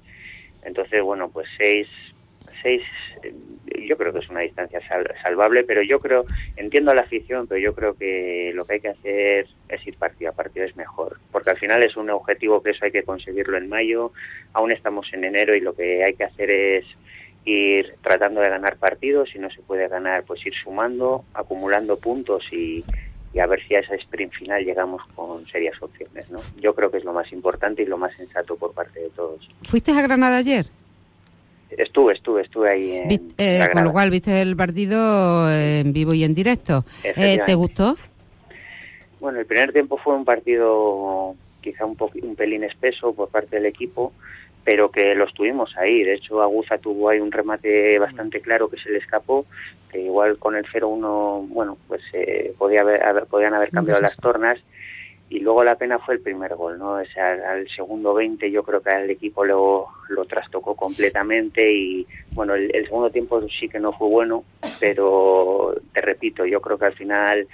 Entonces, 0.64 1.02
bueno, 1.04 1.30
pues 1.30 1.48
seis, 1.58 1.88
seis, 2.64 2.82
eh, 3.24 3.34
yo 3.88 3.98
creo 3.98 4.12
que 4.14 4.20
es 4.20 4.30
una 4.30 4.40
distancia 4.42 4.80
sal- 4.88 5.14
salvable, 5.22 5.64
pero 5.64 5.84
yo 5.84 6.00
creo, 6.00 6.26
entiendo 6.58 6.90
a 6.92 6.96
la 6.96 7.02
afición, 7.02 7.46
pero 7.48 7.60
yo 7.60 7.76
creo 7.76 7.94
que 7.96 8.52
lo 8.56 8.66
que 8.66 8.74
hay 8.74 8.80
que 8.80 8.88
hacer 8.90 9.46
es 9.70 9.86
ir 9.88 9.96
partido 9.98 10.32
a 10.32 10.34
partido, 10.34 10.66
es 10.66 10.76
mejor, 10.76 11.20
porque 11.32 11.52
al 11.52 11.58
final 11.58 11.84
es 11.84 11.96
un 11.96 12.10
objetivo 12.10 12.64
que 12.64 12.72
eso 12.72 12.86
hay 12.86 12.92
que 12.92 13.04
conseguirlo 13.04 13.58
en 13.58 13.70
mayo, 13.70 14.12
aún 14.54 14.72
estamos 14.72 15.12
en 15.14 15.24
enero 15.26 15.56
y 15.56 15.60
lo 15.62 15.76
que 15.76 16.04
hay 16.04 16.16
que 16.16 16.24
hacer 16.24 16.50
es 16.50 16.86
ir 17.46 17.96
tratando 18.02 18.42
de 18.42 18.50
ganar 18.50 18.78
partidos, 18.78 19.30
si 19.30 19.40
no 19.40 19.50
se 19.50 19.62
puede 19.62 19.88
ganar, 19.88 20.24
pues 20.24 20.46
ir 20.46 20.54
sumando, 20.54 21.24
acumulando 21.34 21.98
puntos 21.98 22.44
y, 22.52 22.84
y 23.34 23.40
a 23.40 23.46
ver 23.46 23.66
si 23.68 23.76
a 23.76 23.80
esa 23.80 23.96
sprint 23.96 24.34
final 24.34 24.64
llegamos 24.64 25.02
con 25.14 25.46
serias 25.48 25.82
opciones, 25.82 26.30
¿no? 26.32 26.40
Yo 26.60 26.74
creo 26.74 26.90
que 26.90 26.98
es 26.98 27.04
lo 27.04 27.14
más 27.14 27.32
importante 27.32 27.84
y 27.84 27.86
lo 27.86 27.98
más 27.98 28.16
sensato 28.16 28.56
por 28.56 28.74
parte 28.74 29.00
de 29.00 29.10
todos. 29.10 29.48
¿Fuiste 29.64 29.92
a 29.92 30.02
Granada 30.02 30.38
ayer? 30.38 30.66
Estuve, 31.70 32.14
estuve, 32.14 32.44
estuve 32.44 32.72
ahí 32.72 32.92
en 32.94 33.12
eh, 33.38 33.68
con 33.74 33.84
lo 33.84 33.92
cual 33.92 34.10
viste 34.10 34.42
el 34.42 34.56
partido 34.56 35.52
en 35.52 35.92
vivo 35.94 36.14
y 36.14 36.24
en 36.24 36.34
directo. 36.34 36.86
Eh. 37.04 37.40
¿Te 37.46 37.56
gustó? 37.56 37.98
Bueno, 39.20 39.40
el 39.40 39.46
primer 39.46 39.74
tiempo 39.74 39.98
fue 39.98 40.16
un 40.16 40.24
partido 40.24 41.36
quizá 41.62 41.86
un, 41.86 41.98
un 42.22 42.36
pelín 42.36 42.64
espeso 42.64 43.14
por 43.14 43.30
parte 43.30 43.58
del 43.58 43.66
equipo, 43.66 44.14
pero 44.66 44.90
que 44.92 45.16
los 45.16 45.34
tuvimos 45.34 45.78
ahí. 45.78 46.04
De 46.04 46.16
hecho, 46.16 46.42
Aguza 46.42 46.78
tuvo 46.80 47.08
ahí 47.10 47.20
un 47.20 47.32
remate 47.32 47.98
bastante 48.00 48.42
claro 48.42 48.68
que 48.68 48.78
se 48.78 48.90
le 48.90 48.98
escapó, 48.98 49.46
que 49.92 50.02
igual 50.02 50.38
con 50.40 50.56
el 50.56 50.66
0-1, 50.66 51.48
bueno, 51.48 51.78
pues 51.88 52.02
eh, 52.14 52.54
podía 52.58 52.82
haber, 52.82 53.04
haber- 53.04 53.28
podían 53.28 53.54
haber 53.54 53.70
cambiado 53.70 54.02
las 54.02 54.18
tornas. 54.18 54.58
Y 55.30 55.40
luego 55.40 55.64
la 55.64 55.76
pena 55.76 55.98
fue 56.00 56.16
el 56.16 56.20
primer 56.22 56.56
gol, 56.56 56.78
¿no? 56.78 56.94
O 56.96 57.06
sea, 57.06 57.32
al 57.52 57.68
segundo 57.70 58.14
20 58.14 58.50
yo 58.52 58.62
creo 58.64 58.82
que 58.82 58.90
al 58.92 59.10
equipo 59.10 59.44
lo, 59.46 59.88
lo 60.10 60.26
trastocó 60.26 60.76
completamente 60.76 61.72
y, 61.72 62.06
bueno, 62.34 62.54
el, 62.56 62.76
el 62.76 62.86
segundo 62.86 63.10
tiempo 63.10 63.42
sí 63.50 63.68
que 63.70 63.80
no 63.80 63.92
fue 63.94 64.08
bueno, 64.08 64.44
pero 64.80 65.76
te 65.94 66.02
repito, 66.02 66.46
yo 66.46 66.62
creo 66.62 66.78
que 66.78 66.86
al 66.86 66.94
final 66.94 67.48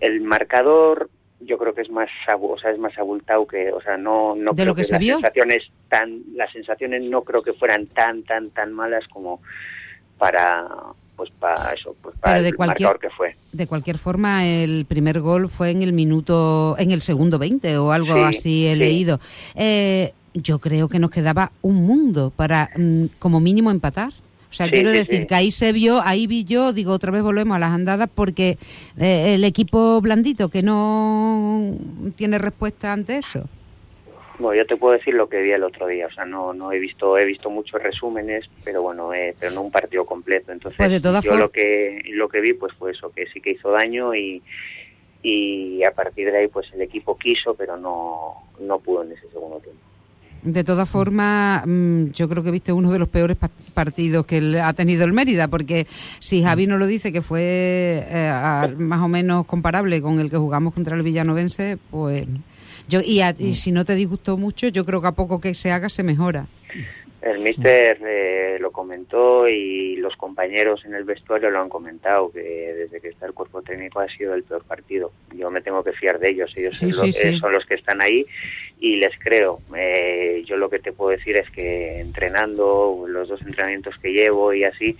el 0.00 0.20
marcador 0.20 1.08
yo 1.40 1.56
creo 1.58 1.74
que 1.74 1.80
es 1.82 1.90
más 1.90 2.08
o 2.38 2.58
sea, 2.58 2.70
es 2.70 2.78
más 2.78 2.96
abultado 2.98 3.46
que 3.46 3.72
o 3.72 3.80
sea 3.80 3.96
no 3.96 4.34
no 4.34 4.50
¿De 4.52 4.56
creo 4.62 4.66
lo 4.66 4.74
que 4.74 4.84
se 4.84 4.92
las 4.92 5.00
vio? 5.00 5.14
sensaciones 5.14 5.64
tan 5.88 6.20
las 6.34 6.52
sensaciones 6.52 7.02
no 7.04 7.22
creo 7.22 7.42
que 7.42 7.52
fueran 7.54 7.86
tan 7.86 8.22
tan 8.24 8.50
tan 8.50 8.72
malas 8.72 9.04
como 9.08 9.40
para 10.18 10.66
pues 11.16 11.30
para 11.38 11.72
eso 11.72 11.94
pues 12.02 12.14
para 12.18 12.34
Pero 12.34 12.42
de 12.42 12.48
el 12.50 12.56
cualquier- 12.56 12.88
marcador 12.88 12.98
que 13.00 13.10
fue 13.16 13.36
De 13.52 13.66
cualquier 13.66 13.98
forma, 13.98 14.46
el 14.46 14.84
primer 14.86 15.20
gol 15.20 15.48
fue 15.48 15.70
en 15.70 15.82
el 15.82 15.92
minuto, 15.92 16.76
en 16.78 16.90
el 16.92 17.02
segundo 17.02 17.38
20 17.38 17.76
o 17.78 17.92
algo 17.92 18.14
Sí, 18.14 18.20
así 18.22 18.66
he 18.68 18.72
sí. 18.72 18.76
leído. 18.78 19.18
Eh, 19.54 20.12
yo 20.34 20.58
creo 20.60 20.88
que 20.88 20.98
nos 20.98 21.10
quedaba 21.10 21.50
un 21.62 21.74
mundo 21.84 22.32
para, 22.34 22.70
mm, 22.76 23.06
como 23.18 23.40
mínimo, 23.40 23.70
empatar. 23.70 24.12
O 24.50 24.52
sea, 24.52 24.66
Sí, 24.66 24.72
quiero 24.72 24.90
sí, 24.90 24.96
decir 24.98 25.20
sí. 25.20 25.26
que 25.26 25.34
ahí 25.36 25.50
se 25.52 25.72
vio, 25.72 26.00
ahí 26.02 26.26
vi 26.26 26.44
yo, 26.44 26.72
digo, 26.72 26.92
otra 26.92 27.12
vez 27.12 27.22
volvemos 27.22 27.54
a 27.56 27.60
las 27.60 27.70
andadas 27.70 28.08
porque 28.12 28.58
eh, 28.98 29.34
el 29.34 29.44
equipo 29.44 30.00
blandito 30.00 30.48
que 30.48 30.62
no 30.62 31.72
tiene 32.16 32.38
respuesta 32.38 32.92
ante 32.92 33.16
eso. 33.18 33.48
bueno 34.38 34.56
yo 34.56 34.66
te 34.66 34.76
puedo 34.76 34.94
decir 34.94 35.14
lo 35.14 35.28
que 35.28 35.40
vi 35.42 35.52
el 35.52 35.62
otro 35.62 35.86
día 35.86 36.06
o 36.06 36.10
sea 36.10 36.24
no 36.24 36.52
no 36.54 36.72
he 36.72 36.78
visto 36.78 37.16
he 37.18 37.24
visto 37.26 37.48
muchos 37.50 37.80
resúmenes 37.82 38.48
pero 38.64 38.80
bueno 38.82 39.12
eh, 39.14 39.34
pero 39.38 39.52
no 39.52 39.60
un 39.62 39.70
partido 39.70 40.04
completo 40.06 40.50
entonces 40.50 40.76
Pues 40.78 40.90
de 40.90 41.00
todas 41.00 41.22
yo 41.22 41.36
lo 41.36 41.50
que 41.50 42.00
lo 42.06 42.28
que 42.28 42.40
vi 42.40 42.54
pues 42.54 42.72
fue 42.74 42.92
eso 42.92 43.12
que 43.12 43.26
sí 43.26 43.40
que 43.40 43.50
hizo 43.52 43.70
daño 43.70 44.14
y 44.14 44.42
y 45.22 45.84
a 45.84 45.92
partir 45.92 46.30
de 46.32 46.38
ahí 46.38 46.48
pues 46.48 46.66
el 46.72 46.80
equipo 46.80 47.16
quiso 47.18 47.54
pero 47.54 47.76
no 47.76 48.34
no 48.58 48.78
pudo 48.80 49.02
en 49.04 49.12
ese 49.12 49.28
segundo 49.30 49.58
tiempo 49.58 49.82
De 50.42 50.64
todas 50.64 50.88
formas, 50.88 51.62
mm, 51.66 52.06
yo 52.12 52.28
creo 52.28 52.42
que 52.42 52.50
viste 52.50 52.72
uno 52.72 52.90
de 52.90 52.98
los 52.98 53.08
peores 53.08 53.36
pa- 53.36 53.50
partidos 53.74 54.24
que 54.24 54.58
ha 54.60 54.72
tenido 54.72 55.04
el 55.04 55.12
Mérida, 55.12 55.48
porque 55.48 55.86
si 56.18 56.42
Javi 56.42 56.66
no 56.66 56.78
lo 56.78 56.86
dice 56.86 57.12
que 57.12 57.20
fue 57.22 57.40
eh, 58.08 58.30
a- 58.32 58.70
más 58.78 59.00
o 59.02 59.08
menos 59.08 59.46
comparable 59.46 60.00
con 60.00 60.18
el 60.18 60.30
que 60.30 60.38
jugamos 60.38 60.72
contra 60.74 60.96
el 60.96 61.02
Villanovense, 61.02 61.76
pues 61.90 62.26
yo 62.88 63.00
y, 63.04 63.20
a- 63.20 63.34
y 63.38 63.54
si 63.54 63.70
no 63.70 63.84
te 63.84 63.94
disgustó 63.94 64.36
mucho, 64.38 64.68
yo 64.68 64.86
creo 64.86 65.00
que 65.02 65.08
a 65.08 65.12
poco 65.12 65.40
que 65.40 65.54
se 65.54 65.72
haga 65.72 65.88
se 65.90 66.02
mejora. 66.02 66.46
El 67.22 67.38
míster 67.40 67.98
eh, 68.02 68.56
lo 68.60 68.70
comentó 68.72 69.46
y 69.46 69.96
los 69.96 70.16
compañeros 70.16 70.82
en 70.86 70.94
el 70.94 71.04
vestuario 71.04 71.50
lo 71.50 71.60
han 71.60 71.68
comentado, 71.68 72.32
que 72.32 72.40
desde 72.40 72.98
que 73.00 73.08
está 73.08 73.26
el 73.26 73.34
cuerpo 73.34 73.60
técnico 73.60 74.00
ha 74.00 74.08
sido 74.08 74.32
el 74.32 74.42
peor 74.42 74.64
partido. 74.64 75.12
Yo 75.34 75.50
me 75.50 75.60
tengo 75.60 75.84
que 75.84 75.92
fiar 75.92 76.18
de 76.18 76.30
ellos, 76.30 76.50
ellos 76.56 76.78
Sí, 76.78 76.90
son, 76.92 77.12
sí, 77.12 77.22
lo- 77.26 77.30
sí. 77.32 77.38
son 77.38 77.52
los 77.52 77.66
que 77.66 77.74
están 77.74 78.00
ahí 78.00 78.24
y 78.80 78.96
les 78.96 79.12
creo. 79.18 79.60
Eh, 79.76 80.42
yo 80.46 80.56
lo 80.56 80.70
que 80.70 80.78
te 80.78 80.92
puedo 80.92 81.10
decir 81.10 81.36
es 81.36 81.50
que 81.50 82.00
entrenando, 82.00 83.04
los 83.06 83.28
dos 83.28 83.42
entrenamientos 83.42 83.94
que 84.00 84.12
llevo 84.12 84.54
y 84.54 84.64
así, 84.64 84.96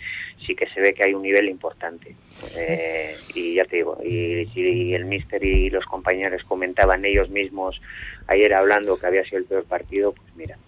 sí 0.46 0.54
que 0.54 0.66
se 0.68 0.80
ve 0.82 0.92
que 0.92 1.04
hay 1.04 1.14
un 1.14 1.22
nivel 1.22 1.48
importante. 1.48 2.14
Eh, 2.54 3.16
y 3.34 3.54
ya 3.54 3.64
te 3.64 3.76
digo, 3.76 3.98
y 4.04 4.44
si 4.52 4.92
el 4.94 5.06
míster 5.06 5.42
y 5.42 5.70
los 5.70 5.86
compañeros 5.86 6.42
comentaban 6.44 7.02
ellos 7.06 7.30
mismos 7.30 7.80
ayer 8.26 8.52
hablando 8.52 8.98
que 8.98 9.06
había 9.06 9.24
sido 9.24 9.38
el 9.38 9.44
peor 9.44 9.64
partido, 9.64 10.12
pues 10.12 10.28
mira. 10.36 10.58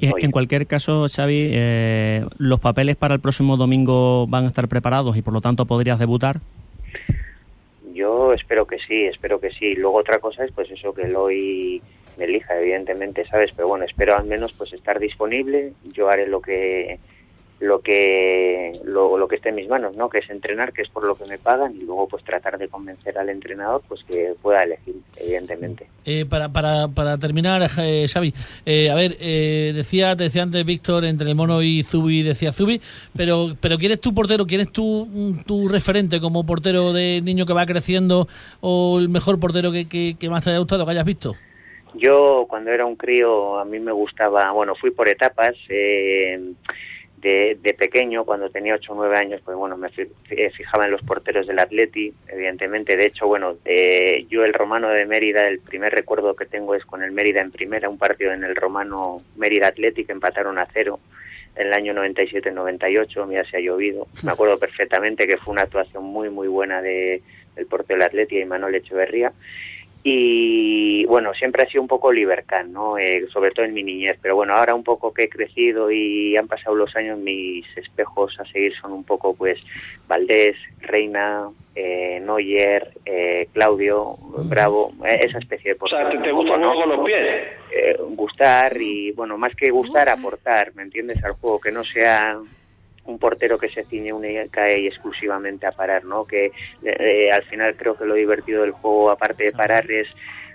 Oye. 0.00 0.12
en 0.24 0.30
cualquier 0.30 0.66
caso, 0.66 1.06
Xavi, 1.08 1.50
eh, 1.52 2.24
¿los 2.38 2.60
papeles 2.60 2.96
para 2.96 3.14
el 3.14 3.20
próximo 3.20 3.56
domingo 3.56 4.26
van 4.26 4.44
a 4.44 4.48
estar 4.48 4.68
preparados 4.68 5.16
y 5.16 5.22
por 5.22 5.34
lo 5.34 5.40
tanto 5.40 5.66
podrías 5.66 5.98
debutar? 5.98 6.40
Yo 7.92 8.32
espero 8.32 8.66
que 8.66 8.78
sí, 8.78 9.04
espero 9.04 9.40
que 9.40 9.50
sí. 9.50 9.74
Luego 9.74 9.98
otra 9.98 10.18
cosa 10.18 10.44
es 10.44 10.52
pues 10.52 10.70
eso 10.70 10.94
que 10.94 11.02
el 11.02 11.16
hoy 11.16 11.82
me 12.16 12.24
elija, 12.24 12.58
evidentemente, 12.58 13.26
¿sabes? 13.26 13.52
Pero 13.54 13.68
bueno, 13.68 13.84
espero 13.84 14.16
al 14.16 14.26
menos 14.26 14.52
pues 14.52 14.72
estar 14.72 14.98
disponible. 14.98 15.72
Yo 15.92 16.08
haré 16.08 16.26
lo 16.26 16.40
que 16.40 16.98
lo 17.60 17.80
que 17.82 18.72
lo, 18.84 19.18
lo 19.18 19.28
que 19.28 19.36
esté 19.36 19.50
en 19.50 19.56
mis 19.56 19.68
manos, 19.68 19.94
¿no? 19.94 20.08
Que 20.08 20.18
es 20.18 20.30
entrenar, 20.30 20.72
que 20.72 20.80
es 20.80 20.88
por 20.88 21.04
lo 21.04 21.14
que 21.14 21.26
me 21.26 21.36
pagan 21.38 21.76
y 21.76 21.84
luego 21.84 22.08
pues 22.08 22.24
tratar 22.24 22.56
de 22.56 22.68
convencer 22.68 23.18
al 23.18 23.28
entrenador 23.28 23.82
pues 23.86 24.02
que 24.04 24.32
pueda 24.40 24.62
elegir, 24.62 24.94
evidentemente. 25.16 25.86
Eh, 26.06 26.24
para, 26.24 26.48
para, 26.48 26.88
para 26.88 27.18
terminar, 27.18 27.68
eh, 27.78 28.06
Xavi, 28.08 28.32
eh, 28.64 28.90
a 28.90 28.94
ver, 28.94 29.16
eh, 29.20 29.72
decía, 29.74 30.16
te 30.16 30.24
decía 30.24 30.42
antes 30.42 30.64
Víctor, 30.64 31.04
entre 31.04 31.28
el 31.28 31.34
mono 31.34 31.62
y 31.62 31.82
Zubi, 31.82 32.22
decía 32.22 32.50
Zubi, 32.52 32.80
pero, 33.14 33.54
pero 33.60 33.76
¿quién 33.76 33.92
es 33.92 34.00
tu 34.00 34.14
portero? 34.14 34.46
¿Quién 34.46 34.62
es 34.62 34.72
tu, 34.72 35.06
mm, 35.06 35.44
tu 35.44 35.68
referente 35.68 36.18
como 36.18 36.46
portero 36.46 36.94
de 36.94 37.20
niño 37.22 37.44
que 37.44 37.52
va 37.52 37.66
creciendo 37.66 38.26
o 38.62 38.98
el 38.98 39.10
mejor 39.10 39.38
portero 39.38 39.70
que, 39.70 39.86
que, 39.86 40.16
que 40.18 40.30
más 40.30 40.44
te 40.44 40.50
haya 40.50 40.58
gustado, 40.60 40.86
que 40.86 40.92
hayas 40.92 41.04
visto? 41.04 41.34
Yo 41.94 42.46
cuando 42.48 42.70
era 42.70 42.86
un 42.86 42.96
crío 42.96 43.58
a 43.58 43.64
mí 43.66 43.80
me 43.80 43.92
gustaba, 43.92 44.50
bueno, 44.52 44.74
fui 44.76 44.92
por 44.92 45.08
etapas. 45.08 45.54
eh, 45.68 46.40
de, 47.20 47.58
de 47.60 47.74
pequeño, 47.74 48.24
cuando 48.24 48.50
tenía 48.50 48.74
8 48.74 48.92
o 48.92 48.96
9 48.96 49.16
años, 49.16 49.40
pues 49.44 49.56
bueno, 49.56 49.76
me 49.76 49.88
eh, 49.96 50.50
fijaba 50.50 50.86
en 50.86 50.90
los 50.90 51.02
porteros 51.02 51.46
del 51.46 51.58
Atleti, 51.58 52.12
evidentemente. 52.28 52.96
De 52.96 53.06
hecho, 53.06 53.26
bueno, 53.26 53.56
eh, 53.64 54.26
yo 54.28 54.44
el 54.44 54.54
Romano 54.54 54.88
de 54.88 55.06
Mérida, 55.06 55.46
el 55.46 55.60
primer 55.60 55.92
recuerdo 55.92 56.34
que 56.34 56.46
tengo 56.46 56.74
es 56.74 56.84
con 56.84 57.02
el 57.02 57.12
Mérida 57.12 57.40
en 57.40 57.50
primera, 57.50 57.88
un 57.88 57.98
partido 57.98 58.32
en 58.32 58.44
el 58.44 58.56
Romano 58.56 59.22
Mérida 59.36 59.68
Atleti 59.68 60.04
que 60.04 60.12
empataron 60.12 60.58
a 60.58 60.66
cero 60.72 61.00
en 61.56 61.66
el 61.66 61.72
año 61.72 61.92
97-98, 61.94 63.26
mira 63.26 63.44
si 63.44 63.56
ha 63.56 63.60
llovido. 63.60 64.06
Me 64.22 64.32
acuerdo 64.32 64.58
perfectamente 64.58 65.26
que 65.26 65.36
fue 65.36 65.52
una 65.52 65.62
actuación 65.62 66.04
muy, 66.04 66.30
muy 66.30 66.48
buena 66.48 66.80
de, 66.80 67.22
del 67.54 67.66
portero 67.66 67.98
del 67.98 68.06
Atleti 68.06 68.38
y 68.38 68.44
Manuel 68.44 68.76
Echeverría. 68.76 69.32
Y 70.02 71.04
bueno, 71.04 71.34
siempre 71.34 71.62
ha 71.62 71.66
sido 71.70 71.82
un 71.82 71.88
poco 71.88 72.10
libercán, 72.10 72.72
¿no? 72.72 72.96
Eh, 72.96 73.26
sobre 73.32 73.50
todo 73.50 73.66
en 73.66 73.74
mi 73.74 73.82
niñez. 73.82 74.16
Pero 74.22 74.34
bueno, 74.34 74.54
ahora 74.54 74.74
un 74.74 74.82
poco 74.82 75.12
que 75.12 75.24
he 75.24 75.28
crecido 75.28 75.90
y 75.90 76.36
han 76.36 76.48
pasado 76.48 76.74
los 76.74 76.96
años, 76.96 77.18
mis 77.18 77.66
espejos 77.76 78.38
a 78.40 78.44
seguir 78.46 78.72
son 78.80 78.92
un 78.92 79.04
poco, 79.04 79.34
pues, 79.34 79.60
Valdés, 80.08 80.56
Reina, 80.80 81.48
eh, 81.74 82.18
Neuer, 82.24 82.92
eh, 83.04 83.48
Claudio, 83.52 84.16
Bravo, 84.44 84.92
eh, 85.06 85.20
esa 85.22 85.38
especie 85.38 85.74
de 85.74 85.78
O 85.80 85.86
sea, 85.86 86.08
te, 86.10 86.18
te 86.18 86.32
un 86.32 86.38
gusta 86.38 86.54
poco, 86.58 86.72
el 86.72 86.78
¿no? 86.88 86.96
los 86.96 87.06
pies. 87.06 87.26
eh, 87.72 87.96
gustar 88.10 88.76
y 88.80 89.12
bueno 89.12 89.38
más 89.38 89.54
que 89.54 89.70
gustar 89.70 90.08
aportar 90.08 90.74
me 90.74 90.82
entiendes 90.82 91.22
al 91.24 91.32
juego 91.34 91.60
que 91.60 91.70
no 91.70 91.84
sea 91.84 92.38
un 93.04 93.18
portero 93.18 93.58
que 93.58 93.68
se 93.68 93.84
ciñe 93.84 94.12
única 94.12 94.70
y 94.76 94.86
exclusivamente 94.86 95.66
a 95.66 95.72
parar 95.72 96.04
no 96.04 96.24
que 96.24 96.52
eh, 96.82 97.30
al 97.32 97.42
final 97.44 97.74
creo 97.76 97.96
que 97.96 98.04
lo 98.04 98.14
divertido 98.14 98.62
del 98.62 98.72
juego 98.72 99.10
aparte 99.10 99.44
de 99.44 99.52
parar 99.52 99.90
es 99.90 100.08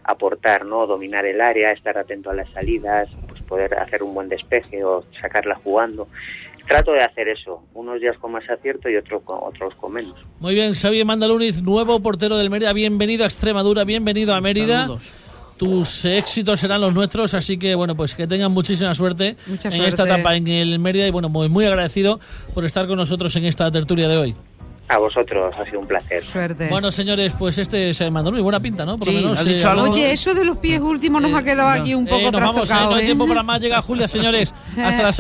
aportar 0.04 0.66
no 0.66 0.86
dominar 0.86 1.26
el 1.26 1.42
área 1.42 1.72
estar 1.72 1.98
atento 1.98 2.30
a 2.30 2.36
las 2.36 2.50
salidas 2.52 3.10
pues 3.28 3.42
poder 3.44 3.78
hacer 3.80 4.04
un 4.04 4.14
buen 4.14 4.30
despeje 4.30 4.84
o 4.84 5.04
sacarla 5.20 5.56
jugando. 5.56 6.08
Trato 6.68 6.94
de 6.94 7.04
hacer 7.04 7.28
eso 7.28 7.62
unos 7.76 8.02
días 8.02 8.18
con 8.18 8.32
más 8.32 8.50
acierto 8.50 8.90
y 8.90 8.96
otros 8.96 9.22
con 9.22 9.38
otros 9.40 9.76
con 9.76 9.94
menos. 9.94 10.16
Muy 10.40 10.56
bien, 10.56 10.74
Xavi 10.74 11.04
Mandaluniz, 11.04 11.62
nuevo 11.62 12.00
portero 12.00 12.38
del 12.38 12.50
Mérida, 12.50 12.74
bienvenido 12.74 13.24
a 13.24 13.28
Extremadura, 13.28 13.84
bienvenido 13.84 14.34
a 14.34 14.42
Mérida. 14.42 14.82
Saludos. 14.82 15.14
Tus 15.58 16.04
éxitos 16.04 16.60
serán 16.60 16.82
los 16.82 16.94
nuestros, 16.94 17.34
así 17.34 17.58
que 17.58 17.76
bueno, 17.76 17.96
pues 17.96 18.14
que 18.14 18.28
tengan 18.28 18.52
muchísima 18.52 18.94
suerte 18.94 19.38
Mucha 19.48 19.70
en 19.70 19.74
suerte. 19.76 19.90
esta 19.90 20.04
etapa 20.04 20.36
en 20.36 20.48
el 20.48 20.80
Mérida 20.80 21.08
y 21.08 21.12
bueno, 21.12 21.30
muy, 21.30 21.48
muy 21.48 21.66
agradecido 21.66 22.20
por 22.54 22.66
estar 22.66 22.88
con 22.88 22.98
nosotros 22.98 23.34
en 23.38 23.46
esta 23.46 23.72
tertulia 23.72 24.08
de 24.10 24.18
hoy. 24.18 24.36
A 24.88 25.00
vosotros, 25.00 25.52
ha 25.60 25.66
sido 25.66 25.80
un 25.80 25.88
placer. 25.88 26.24
Suerte. 26.24 26.68
Bueno, 26.70 26.92
señores, 26.92 27.34
pues 27.40 27.58
este 27.58 27.92
se 27.96 28.12
mandó 28.12 28.32
muy 28.32 28.42
buena 28.42 28.60
pinta, 28.60 28.86
¿no? 28.86 28.98
Por 29.00 29.08
Sí, 29.08 29.16
lo 29.16 29.22
menos. 29.22 29.40
ha 29.40 29.44
dicho 29.44 29.68
algo. 29.68 29.86
Oye, 29.90 30.12
eso 30.12 30.36
de 30.36 30.46
los 30.46 30.58
pies 30.60 30.80
últimos 30.80 31.24
nos 31.24 31.34
ha 31.34 31.44
quedado 31.44 31.70
aquí 31.70 31.96
un 31.96 32.06
Eh, 32.06 32.12
poco 32.12 32.30
nos 32.32 32.40
vamos, 32.42 32.70
eh, 32.70 32.74
no 32.74 32.94
hay 32.94 33.02
¿eh? 33.02 33.06
tiempo 33.08 33.28
para 33.28 33.42
más. 33.42 33.60
Llega 33.60 33.82
Julia, 33.82 34.08
señores. 34.08 34.54
Hasta 34.78 35.02
la 35.02 35.12
semana 35.12 35.14